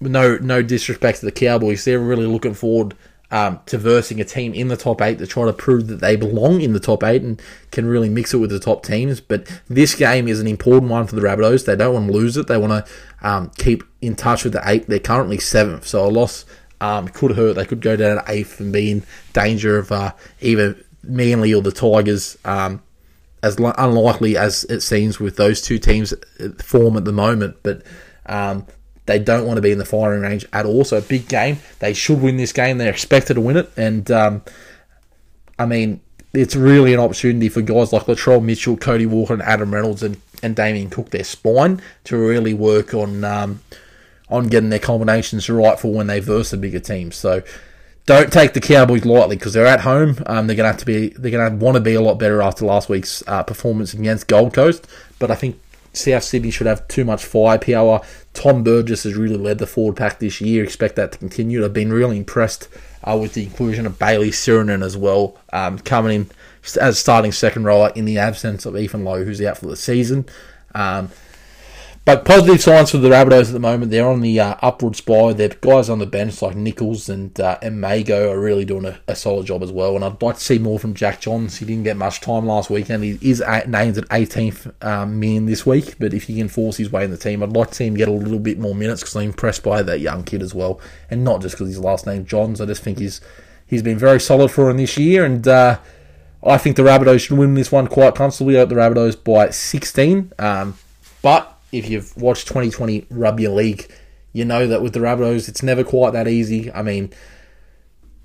[0.00, 2.94] no no disrespect to the Cowboys, they're really looking forward
[3.32, 6.16] um, to versing a team in the top eight to try to prove that they
[6.16, 7.40] belong in the top eight and
[7.70, 9.20] can really mix it with the top teams.
[9.20, 11.64] But this game is an important one for the Rabbitohs.
[11.64, 12.46] They don't want to lose it.
[12.46, 12.92] They want to
[13.26, 14.86] um, keep in touch with the eight.
[14.86, 16.44] They're currently seventh, so a loss
[16.82, 17.54] um, could hurt.
[17.54, 21.62] They could go down to eighth and be in danger of uh, either Manly or
[21.62, 22.36] the Tigers.
[22.44, 22.82] Um,
[23.42, 26.14] as unlikely as it seems with those two teams
[26.58, 27.82] form at the moment, but
[28.26, 28.64] um,
[29.06, 30.84] they don't want to be in the firing range at all.
[30.84, 31.58] So a big game.
[31.80, 32.78] They should win this game.
[32.78, 33.70] They're expected to win it.
[33.76, 34.42] And um,
[35.58, 36.00] I mean,
[36.32, 40.20] it's really an opportunity for guys like Latrell Mitchell, Cody Walker, and Adam Reynolds and,
[40.42, 43.60] and Damien Cook, their spine, to really work on um,
[44.28, 47.16] on getting their combinations right for when they verse the bigger teams.
[47.16, 47.42] So
[48.06, 50.16] don't take the Cowboys lightly because they're at home.
[50.26, 51.08] Um, they're going to have to be.
[51.08, 54.26] They're going to want to be a lot better after last week's uh, performance against
[54.26, 54.86] Gold Coast.
[55.18, 55.60] But I think
[55.92, 58.00] South Sydney should have too much firepower.
[58.34, 60.64] Tom Burgess has really led the forward pack this year.
[60.64, 61.64] Expect that to continue.
[61.64, 62.68] I've been really impressed
[63.04, 66.30] uh, with the inclusion of Bailey Sironen as well, um, coming in
[66.80, 70.26] as starting second roller in the absence of Ethan Lowe, who's out for the season.
[70.74, 71.10] Um,
[72.04, 73.92] but positive signs for the Rabbitohs at the moment.
[73.92, 75.34] They're on the uh, upward spiral.
[75.34, 78.98] Their guys on the bench like Nichols and uh, and Mago are really doing a,
[79.06, 79.94] a, solid job as well.
[79.94, 81.58] And I'd like to see more from Jack Johns.
[81.58, 83.04] He didn't get much time last weekend.
[83.04, 85.94] He is named at 18th um, man this week.
[86.00, 87.94] But if he can force his way in the team, I'd like to see him
[87.94, 90.80] get a little bit more minutes because I'm impressed by that young kid as well.
[91.08, 92.60] And not just because his last name Johns.
[92.60, 93.20] I just think he's
[93.64, 95.24] he's been very solid for him this year.
[95.24, 95.78] And uh,
[96.42, 98.58] I think the Rabbitohs should win this one quite comfortably.
[98.58, 100.32] Out the Rabbitohs by 16.
[100.40, 100.76] Um,
[101.22, 103.90] but if you've watched 2020 Rugby League,
[104.32, 106.70] you know that with the Rabbitohs, it's never quite that easy.
[106.72, 107.12] I mean,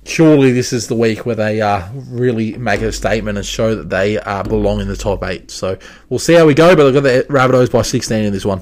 [0.05, 3.89] surely this is the week where they uh, really make a statement and show that
[3.89, 5.51] they uh, belong in the top eight.
[5.51, 5.77] So
[6.09, 8.61] we'll see how we go, but I've got the Rabbitohs by 16 in this one.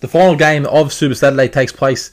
[0.00, 2.10] The final game of Super Saturday takes place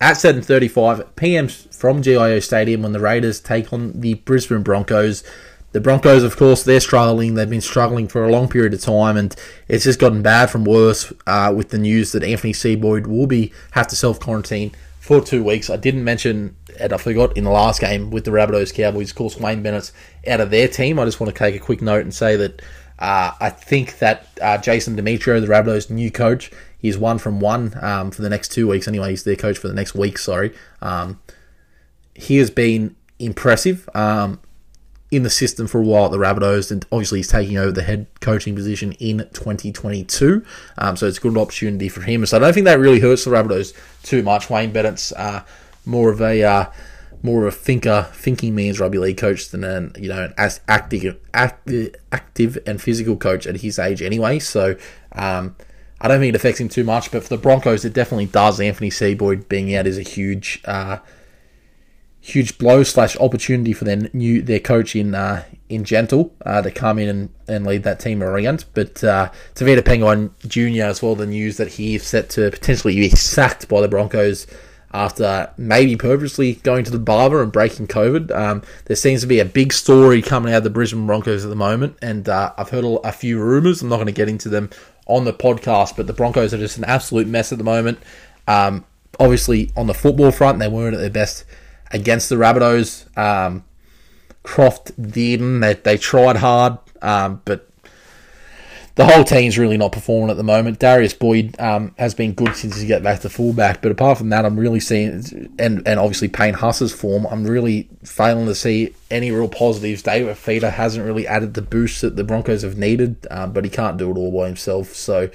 [0.00, 1.48] at 7.35 p.m.
[1.48, 5.24] from GIO Stadium when the Raiders take on the Brisbane Broncos.
[5.72, 7.34] The Broncos, of course, they're struggling.
[7.34, 9.34] They've been struggling for a long period of time, and
[9.68, 13.52] it's just gotten bad from worse uh, with the news that Anthony Seibold will be
[13.70, 15.70] have to self quarantine for two weeks.
[15.70, 19.16] I didn't mention, and I forgot in the last game with the Rabbitohs Cowboys, of
[19.16, 19.92] course, Wayne Bennett's
[20.28, 20.98] out of their team.
[20.98, 22.60] I just want to take a quick note and say that
[22.98, 27.76] uh, I think that uh, Jason Demetriou, the Rabbitohs' new coach, he's one from one
[27.82, 28.86] um, for the next two weeks.
[28.86, 30.18] Anyway, he's their coach for the next week.
[30.18, 31.18] Sorry, um,
[32.14, 33.88] he has been impressive.
[33.94, 34.38] Um,
[35.12, 37.82] in the system for a while at the Rabbitohs, and obviously he's taking over the
[37.82, 40.42] head coaching position in 2022.
[40.78, 42.24] Um, so it's a good opportunity for him.
[42.24, 44.48] So I don't think that really hurts the Rabbitohs too much.
[44.48, 45.44] Wayne Bennett's uh,
[45.84, 46.64] more of a uh,
[47.22, 50.34] more of a thinker, thinking man's rugby league coach than an you know an
[50.66, 54.40] active, active, active and physical coach at his age anyway.
[54.40, 54.76] So.
[55.12, 55.54] Um,
[56.04, 58.60] I don't think it affects him too much, but for the Broncos, it definitely does.
[58.60, 60.98] Anthony Seibold being out is a huge uh,
[62.24, 66.70] huge blow slash opportunity for their new their coach in uh, in Gentle uh, to
[66.70, 68.64] come in and, and lead that team around.
[68.74, 70.84] But uh, Tevita Pangai Jr.
[70.84, 74.46] as well, the news that he's set to potentially be sacked by the Broncos
[74.94, 78.30] after maybe purposely going to the barber and breaking COVID.
[78.30, 81.48] Um, there seems to be a big story coming out of the Brisbane Broncos at
[81.48, 83.82] the moment, and uh, I've heard a, a few rumours.
[83.82, 84.70] I'm not going to get into them
[85.06, 87.98] on the podcast, but the Broncos are just an absolute mess at the moment.
[88.46, 88.84] Um,
[89.18, 91.44] obviously, on the football front, they weren't at their best
[91.92, 93.16] against the Rabbitohs.
[93.16, 93.64] Um,
[94.42, 95.60] Croft didn't.
[95.60, 97.68] They, they tried hard, um, but
[98.94, 100.78] the whole team's really not performing at the moment.
[100.78, 104.28] Darius Boyd um, has been good since he got back to fullback, but apart from
[104.30, 108.94] that, I'm really seeing, and, and obviously Payne Haas's form, I'm really failing to see
[109.10, 110.02] any real positives.
[110.02, 113.70] David Fifita hasn't really added the boost that the Broncos have needed, um, but he
[113.70, 114.94] can't do it all by himself.
[114.94, 115.30] So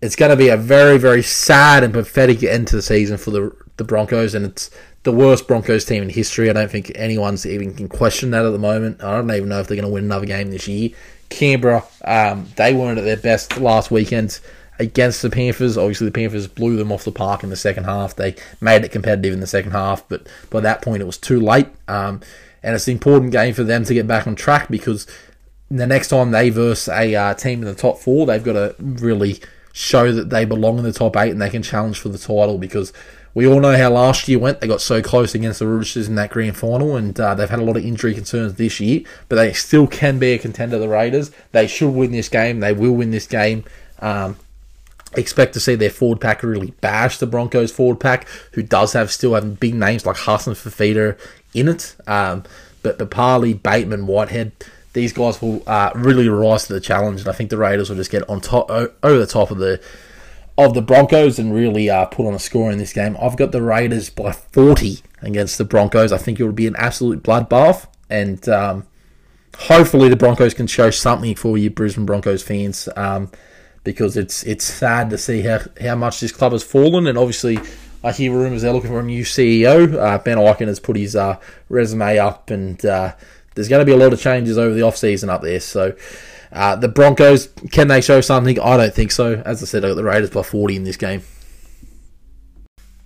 [0.00, 3.32] it's going to be a very, very sad and pathetic end to the season for
[3.32, 4.70] the the Broncos, and it's
[5.02, 6.50] the worst Broncos team in history.
[6.50, 9.02] I don't think anyone's even can question that at the moment.
[9.02, 10.90] I don't even know if they're going to win another game this year.
[11.30, 14.40] Canberra, um, they weren't at their best last weekend
[14.78, 15.76] against the Panthers.
[15.76, 18.16] Obviously, the Panthers blew them off the park in the second half.
[18.16, 21.40] They made it competitive in the second half, but by that point, it was too
[21.40, 21.68] late.
[21.86, 22.20] Um,
[22.62, 25.06] and it's an important game for them to get back on track because
[25.70, 28.74] the next time they verse a uh, team in the top four, they've got to
[28.78, 29.40] really
[29.72, 32.58] show that they belong in the top eight and they can challenge for the title
[32.58, 32.92] because
[33.38, 34.60] we all know how last year went.
[34.60, 37.60] They got so close against the Roosters in that grand final, and uh, they've had
[37.60, 40.76] a lot of injury concerns this year, but they still can be a contender.
[40.76, 42.58] The Raiders, they should win this game.
[42.58, 43.62] They will win this game.
[44.00, 44.38] Um,
[45.14, 49.12] expect to see their forward pack really bash the Broncos forward pack, who does have
[49.12, 51.16] still have big names like Hassan Fifita
[51.54, 51.94] in it.
[52.08, 52.42] Um,
[52.82, 54.50] but Papalii, Bateman, Whitehead,
[54.94, 57.98] these guys will uh, really rise to the challenge, and I think the Raiders will
[57.98, 59.80] just get on top over the top of the
[60.58, 63.16] of the Broncos and really uh, put on a score in this game.
[63.22, 66.10] I've got the Raiders by 40 against the Broncos.
[66.10, 68.84] I think it will be an absolute bloodbath, and um,
[69.56, 73.30] hopefully the Broncos can show something for you, Brisbane Broncos fans, um,
[73.84, 77.58] because it's it's sad to see how, how much this club has fallen, and obviously.
[78.00, 79.92] I hear rumours they're looking for a new CEO.
[79.92, 81.36] Uh, ben Ikin has put his uh,
[81.68, 83.14] resume up, and uh,
[83.56, 85.58] there's going to be a lot of changes over the off season up there.
[85.58, 85.96] So
[86.52, 88.58] uh, the Broncos, can they show something?
[88.60, 89.42] I don't think so.
[89.44, 91.22] As I said, I got the Raiders by 40 in this game.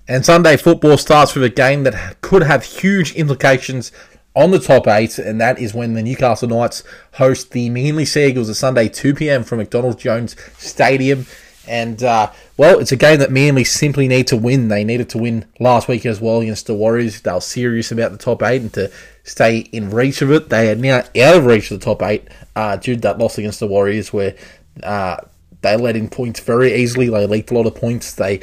[0.08, 3.92] And Sunday football starts with a game that could have huge implications
[4.34, 6.82] on the top eight, and that is when the Newcastle Knights
[7.14, 9.44] host the Manly Sea Eagles at Sunday 2 p.m.
[9.44, 11.26] from McDonald Jones Stadium.
[11.68, 14.68] And, uh, well, it's a game that Manly simply need to win.
[14.68, 17.20] They needed to win last week as well against the Warriors.
[17.20, 18.90] They were serious about the top eight and to
[19.24, 20.48] stay in reach of it.
[20.48, 23.38] They are now out of reach of the top eight uh, due to that loss
[23.38, 24.36] against the Warriors where
[24.82, 25.16] uh,
[25.60, 27.08] they let in points very easily.
[27.08, 28.14] They leaked a lot of points.
[28.14, 28.40] They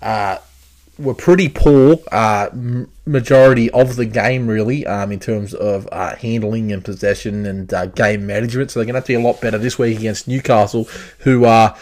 [0.00, 0.38] uh,
[0.98, 2.48] were pretty poor uh,
[3.06, 7.86] majority of the game, really, um, in terms of uh, handling and possession and uh,
[7.86, 8.70] game management.
[8.70, 10.84] So they're going to have to be a lot better this week against Newcastle,
[11.18, 11.76] who are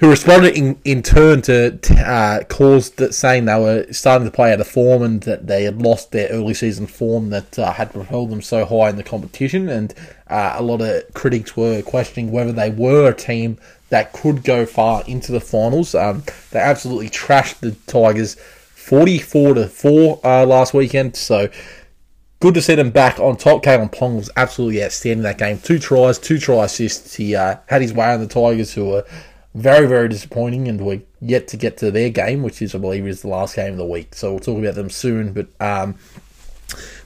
[0.00, 4.52] who responded in, in turn to uh, calls that saying they were starting to play
[4.52, 7.92] out of form and that they had lost their early season form that uh, had
[7.92, 9.68] propelled them so high in the competition.
[9.68, 9.94] And
[10.28, 13.58] uh, a lot of critics were questioning whether they were a team
[13.90, 15.94] that could go far into the finals.
[15.94, 18.34] Um, they absolutely trashed the Tigers
[18.74, 21.14] 44 to 4 uh, last weekend.
[21.14, 21.48] So
[22.40, 23.62] good to see them back on top.
[23.62, 25.58] Kalyn Ponga was absolutely outstanding that game.
[25.58, 27.14] Two tries, two try assists.
[27.14, 29.06] He uh, had his way on the Tigers, who were
[29.54, 33.06] very, very disappointing, and we're yet to get to their game, which is, I believe,
[33.06, 34.14] is the last game of the week.
[34.14, 35.32] So we'll talk about them soon.
[35.32, 35.96] But um,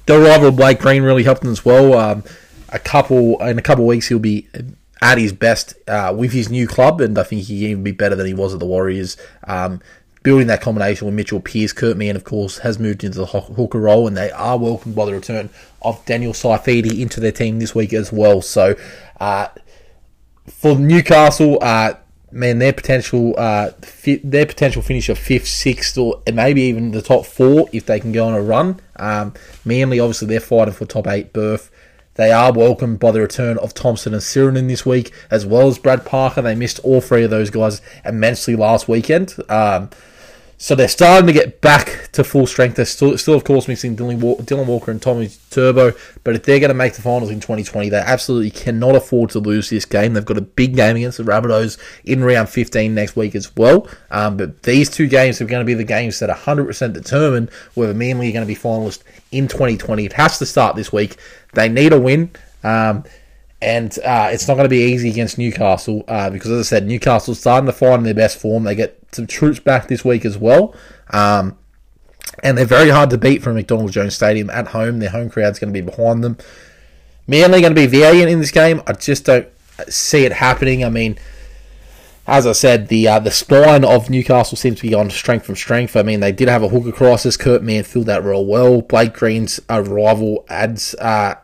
[0.07, 1.95] the arrival of Blake Green really helped them as well.
[1.95, 2.25] Um,
[2.71, 4.49] a couple in a couple of weeks, he'll be
[5.01, 7.93] at his best uh, with his new club, and I think he can even be
[7.93, 9.17] better than he was at the Warriors.
[9.45, 9.81] Um,
[10.23, 13.81] building that combination with Mitchell Pearce, Kurt Mann, of course, has moved into the hooker
[13.81, 15.51] role, and they are welcomed by the return
[15.83, 18.43] of Daniel Saifiti into their team this week as well.
[18.43, 18.75] So,
[19.21, 19.49] uh,
[20.47, 21.95] for Newcastle, uh,
[22.31, 27.03] man, their potential, uh, fi- their potential finish of fifth, sixth, or maybe even the
[27.03, 28.81] top four if they can go on a run.
[28.97, 31.71] Um, Manly, obviously, they're fighting for top eight berth.
[32.15, 35.79] They are welcomed by the return of Thompson and Sironen this week, as well as
[35.79, 36.43] Brad Parker.
[36.43, 39.37] They missed all three of those guys immensely last weekend.
[39.49, 39.91] Um,
[40.61, 42.75] so they're starting to get back to full strength.
[42.75, 45.93] They're still, still of course, missing Dylan Walker and Tommy Turbo.
[46.25, 49.39] But if they're going to make the finals in 2020, they absolutely cannot afford to
[49.39, 50.15] lose this game.
[50.15, 53.87] They've got a big game against the Rabbitohs in round 15 next week as well.
[54.11, 57.95] Um, but these two games are going to be the games that 100% determine whether
[57.95, 60.07] Manly are going to be finalists in 2020.
[60.07, 61.19] It has to start this week.
[61.53, 62.33] They need a win.
[62.65, 63.05] Um,
[63.61, 66.87] and uh, it's not going to be easy against Newcastle uh, because, as I said,
[66.87, 68.65] Newcastle's starting to find their best form.
[68.65, 70.75] They get some troops back this week as well.
[71.11, 71.59] Um,
[72.43, 75.01] and they're very hard to beat from McDonald Jones Stadium at home.
[75.01, 76.39] Their home crowd's going to be behind them.
[77.27, 78.81] Manly going to be valiant in this game.
[78.87, 79.49] I just don't
[79.89, 80.85] see it happening.
[80.85, 81.19] I mean,
[82.29, 85.57] as I said, the uh, the spine of Newcastle seems to be on strength from
[85.57, 85.97] strength.
[85.97, 87.37] I mean, they did have a hooker crisis.
[87.37, 88.83] Kurt Mann filled that role well.
[88.83, 91.35] Blake Green's arrival adds uh,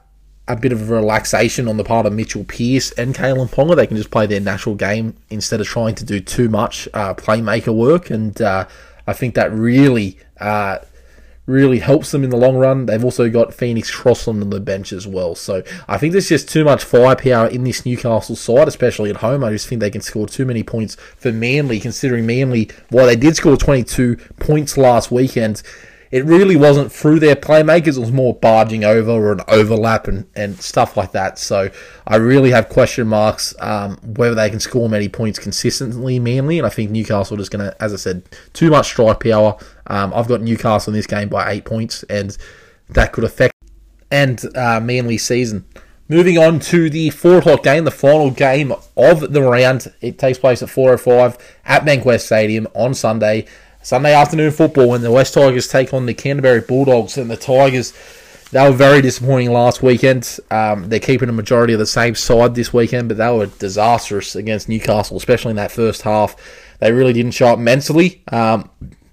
[0.46, 3.76] a bit of a relaxation on the part of Mitchell Pearce and Kalyn Ponga.
[3.76, 7.14] They can just play their natural game instead of trying to do too much uh,
[7.14, 8.66] playmaker work, and uh,
[9.06, 10.78] I think that really, uh,
[11.46, 12.84] really helps them in the long run.
[12.84, 16.48] They've also got Phoenix Crossland on the bench as well, so I think there's just
[16.48, 19.44] too much firepower in this Newcastle side, especially at home.
[19.44, 23.16] I just think they can score too many points for Manly, considering Manly, while they
[23.16, 25.62] did score 22 points last weekend
[26.14, 27.96] it really wasn't through their playmakers.
[27.96, 31.40] It was more barging over or an overlap and, and stuff like that.
[31.40, 31.70] So
[32.06, 36.58] I really have question marks um, whether they can score many points consistently, Manly.
[36.58, 39.56] And I think Newcastle is going to, as I said, too much strike power.
[39.88, 42.38] Um, I've got Newcastle in this game by eight points, and
[42.90, 43.52] that could affect
[44.08, 45.64] and uh, Manly season.
[46.08, 49.92] Moving on to the 4 o'clock game, the final game of the round.
[50.00, 53.46] It takes place at 4.05 at Bankwest Stadium on Sunday.
[53.84, 57.92] Sunday afternoon football when the West Tigers take on the Canterbury Bulldogs and the Tigers
[58.50, 60.38] they were very disappointing last weekend.
[60.50, 64.36] Um, they're keeping a majority of the same side this weekend, but they were disastrous
[64.36, 66.36] against Newcastle, especially in that first half.
[66.78, 68.22] They really didn't show up mentally.
[68.28, 68.70] Um,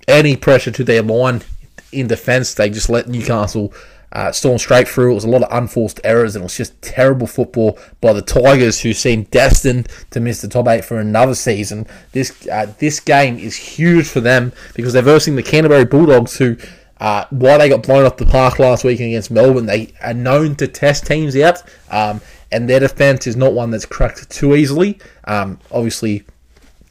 [0.07, 1.41] any pressure to their line
[1.91, 3.73] in defence, they just let Newcastle
[4.11, 5.11] uh, storm straight through.
[5.11, 8.21] It was a lot of unforced errors, and it was just terrible football by the
[8.21, 11.87] Tigers, who seem destined to miss the top eight for another season.
[12.11, 16.57] This uh, this game is huge for them because they're versing the Canterbury Bulldogs, who.
[16.99, 20.53] Uh, why they got blown off the park last week against Melbourne, they are known
[20.57, 24.99] to test teams out, um, and their defence is not one that's cracked too easily.
[25.23, 26.23] Um, obviously,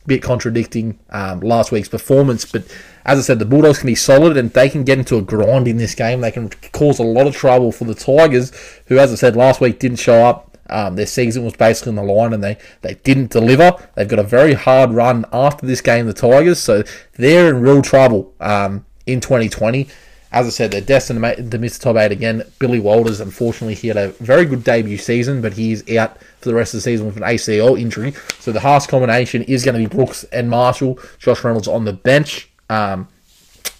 [0.06, 2.64] bit contradicting um, last week's performance, but
[3.04, 5.66] as I said, the Bulldogs can be solid and they can get into a grind
[5.66, 6.20] in this game.
[6.20, 8.52] They can cause a lot of trouble for the Tigers,
[8.86, 10.46] who, as I said last week, didn't show up.
[10.68, 13.72] Um, their season was basically on the line and they, they didn't deliver.
[13.96, 16.84] They've got a very hard run after this game, the Tigers, so
[17.14, 19.88] they're in real trouble um, in 2020.
[20.32, 22.44] As I said, they're destined to miss the top eight again.
[22.60, 26.54] Billy Walters, unfortunately, he had a very good debut season, but he's out for the
[26.54, 28.14] rest of the season with an ACL injury.
[28.38, 31.00] So the half combination is going to be Brooks and Marshall.
[31.18, 32.48] Josh Reynolds on the bench.
[32.70, 33.08] Um,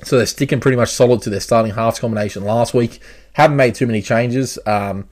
[0.03, 3.01] so they're sticking pretty much solid to their starting halves combination last week.
[3.35, 5.09] Haven't made too many changes, um,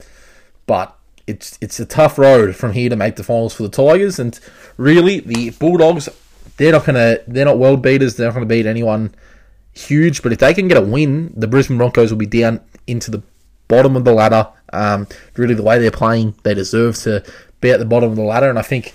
[0.67, 4.19] but it's it's a tough road from here to make the finals for the Tigers.
[4.19, 4.37] And
[4.77, 6.09] really, the Bulldogs,
[6.57, 8.15] they're not gonna they're not world beaters.
[8.15, 9.15] They're not gonna beat anyone
[9.73, 10.21] huge.
[10.21, 13.21] But if they can get a win, the Brisbane Broncos will be down into the
[13.67, 14.47] bottom of the ladder.
[14.73, 17.23] Um, really, the way they're playing, they deserve to
[17.61, 18.49] be at the bottom of the ladder.
[18.49, 18.93] And I think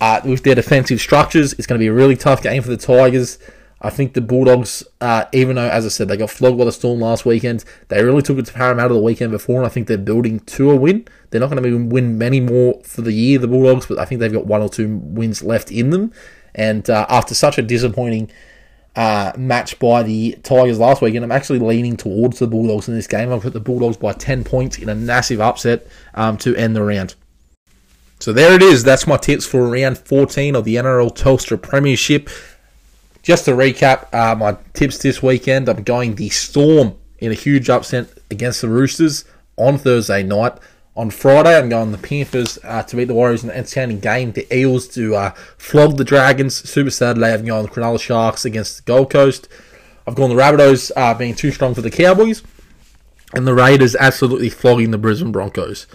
[0.00, 2.76] uh, with their defensive structures, it's going to be a really tough game for the
[2.76, 3.38] Tigers.
[3.80, 6.72] I think the Bulldogs, uh, even though, as I said, they got flogged by the
[6.72, 9.86] Storm last weekend, they really took it to Parramatta the weekend before, and I think
[9.86, 11.06] they're building to a win.
[11.30, 14.20] They're not going to win many more for the year, the Bulldogs, but I think
[14.20, 16.12] they've got one or two wins left in them.
[16.54, 18.30] And uh, after such a disappointing
[18.96, 23.06] uh, match by the Tigers last weekend, I'm actually leaning towards the Bulldogs in this
[23.06, 23.30] game.
[23.30, 26.82] I've got the Bulldogs by 10 points in a massive upset um, to end the
[26.82, 27.14] round.
[28.20, 28.82] So there it is.
[28.82, 32.30] That's my tips for round 14 of the NRL Telstra Premiership.
[33.26, 37.68] Just to recap uh, my tips this weekend, I'm going the Storm in a huge
[37.68, 39.24] upset against the Roosters
[39.56, 40.52] on Thursday night.
[40.94, 44.30] On Friday, I'm going the Panthers uh, to beat the Warriors in an entertaining game.
[44.30, 46.54] The Eels to uh, flog the Dragons.
[46.54, 49.48] Super Saturday, I'm going the Cronulla Sharks against the Gold Coast.
[50.06, 52.44] I've gone the Rabbitohs uh, being too strong for the Cowboys.
[53.34, 55.88] And the Raiders absolutely flogging the Brisbane Broncos.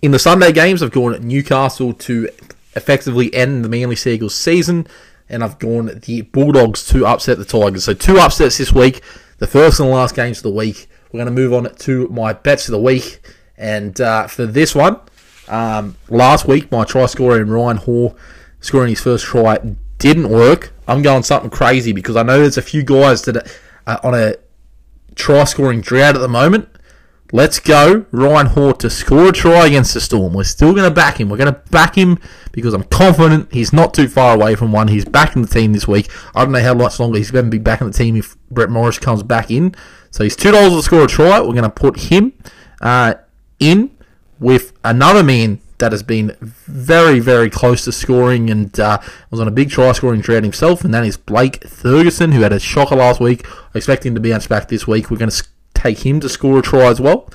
[0.00, 2.30] In the Sunday games, I've gone Newcastle to
[2.74, 4.86] effectively end the Manly Sea Eagles season
[5.28, 7.84] and I've gone the Bulldogs to upset the Tigers.
[7.84, 9.02] So two upsets this week,
[9.38, 10.88] the first and last games of the week.
[11.12, 13.20] We're going to move on to my bets of the week,
[13.56, 15.00] and uh, for this one,
[15.48, 18.16] um, last week my try scorer in Ryan Hall
[18.60, 19.58] scoring his first try
[19.98, 20.72] didn't work.
[20.86, 23.50] I'm going something crazy because I know there's a few guys that
[23.86, 24.34] are on a
[25.14, 26.68] try scoring drought at the moment.
[27.30, 30.32] Let's go, Ryan Hall to score a try against the Storm.
[30.32, 31.28] We're still going to back him.
[31.28, 32.18] We're going to back him
[32.52, 34.88] because I'm confident he's not too far away from one.
[34.88, 36.08] He's back in the team this week.
[36.34, 38.34] I don't know how much longer he's going to be back in the team if
[38.50, 39.74] Brett Morris comes back in.
[40.10, 41.38] So he's two dollars to score a try.
[41.40, 42.32] We're going to put him
[42.80, 43.14] uh,
[43.60, 43.90] in
[44.40, 48.98] with another man that has been very, very close to scoring and uh,
[49.30, 52.52] was on a big try scoring drought himself, and that is Blake Ferguson, who had
[52.52, 53.46] a shocker last week.
[53.74, 55.10] I expect him to bounce back this week.
[55.10, 55.44] We're going to
[55.78, 57.30] take him to score a try as well.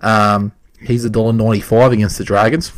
[0.00, 2.72] Um, he's $1.95 against the Dragons.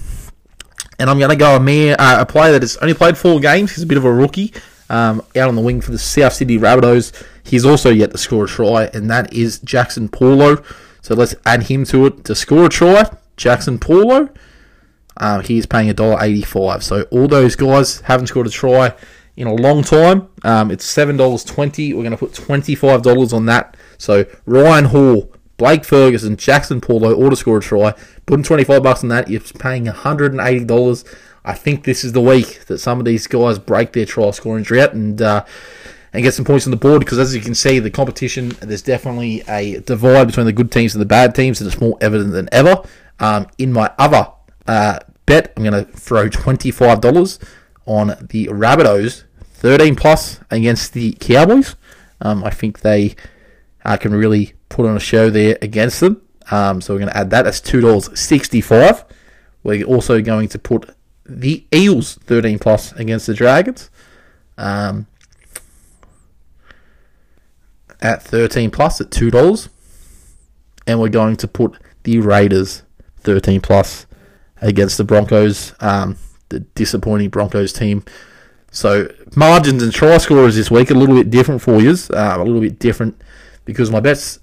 [0.98, 3.40] And I'm going to go a, mere, uh, a player that has only played four
[3.40, 3.74] games.
[3.74, 4.52] He's a bit of a rookie.
[4.90, 7.24] Um, out on the wing for the South Sydney Rabbitohs.
[7.42, 10.62] He's also yet to score a try, and that is Jaxson Paulo.
[11.00, 13.10] So let's add him to it to score a try.
[13.36, 14.28] Jaxson Paulo.
[15.16, 16.82] Um, he's paying $1.85.
[16.82, 18.94] So all those guys haven't scored a try
[19.36, 20.28] in a long time.
[20.42, 21.94] Um, it's $7.20.
[21.94, 27.30] We're going to put $25 on that so Ryan Hall, Blake Ferguson, Jaxson Paulo all
[27.30, 27.94] to score a try.
[28.26, 31.14] Putting 25 bucks on that, you're paying $180.
[31.44, 34.64] I think this is the week that some of these guys break their try scoring
[34.64, 35.44] drought and uh,
[36.14, 38.82] and get some points on the board because as you can see, the competition there's
[38.82, 42.32] definitely a divide between the good teams and the bad teams, and it's more evident
[42.32, 42.82] than ever.
[43.20, 44.28] Um, in my other
[44.66, 47.38] uh, bet, I'm going to throw $25
[47.86, 51.76] on the Rabbitohs, 13 plus against the Cowboys.
[52.20, 53.16] Um, I think they
[53.84, 56.22] uh, can really put on a show there against them.
[56.50, 57.42] Um, so we're going to add that.
[57.42, 59.04] That's two dollars sixty-five.
[59.62, 60.90] We're also going to put
[61.24, 63.90] the Eels thirteen plus against the Dragons.
[64.58, 65.06] Um,
[68.00, 69.68] at thirteen plus at two dollars,
[70.86, 72.82] and we're going to put the Raiders
[73.20, 74.06] thirteen plus
[74.60, 75.74] against the Broncos.
[75.80, 76.18] Um,
[76.50, 78.04] the disappointing Broncos team.
[78.70, 81.96] So margins and try scorers this week a little bit different for you.
[82.10, 83.20] Uh, a little bit different
[83.64, 84.40] because my bets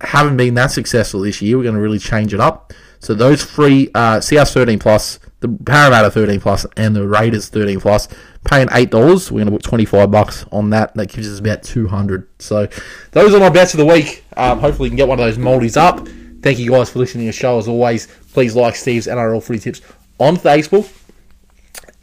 [0.00, 1.56] haven't been that successful this year.
[1.56, 2.72] We're going to really change it up.
[3.00, 7.80] So those three, uh, CS 13 plus, the Parramatta 13 plus, and the Raiders 13
[7.80, 8.08] plus,
[8.44, 9.30] paying eight dollars.
[9.30, 10.94] We're going to put 25 bucks on that.
[10.94, 12.28] That gives us about 200.
[12.38, 12.68] So
[13.10, 14.24] those are my bets of the week.
[14.36, 16.06] Um, hopefully, you can get one of those multis up.
[16.42, 17.58] Thank you guys for listening to the show.
[17.58, 19.80] As always, please like Steve's NRL Footy Tips
[20.18, 20.90] on Facebook.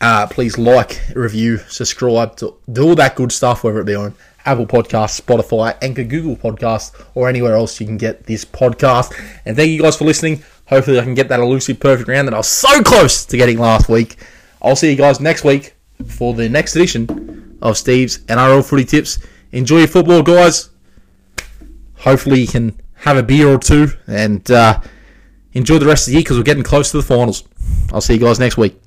[0.01, 4.15] Uh, please like, review, subscribe, to do all that good stuff, whether it be on
[4.49, 9.13] Apple Podcasts, Spotify, Anchor, Google Podcasts, or anywhere else you can get this podcast.
[9.45, 10.43] And thank you guys for listening.
[10.65, 13.59] Hopefully, I can get that elusive perfect round that I was so close to getting
[13.59, 14.15] last week.
[14.59, 15.75] I'll see you guys next week
[16.07, 19.19] for the next edition of Steve's NRL Footy Tips.
[19.51, 20.71] Enjoy your football, guys.
[21.97, 24.81] Hopefully, you can have a beer or two and uh,
[25.53, 27.43] enjoy the rest of the year because we're getting close to the finals.
[27.93, 28.78] I'll see you guys next week.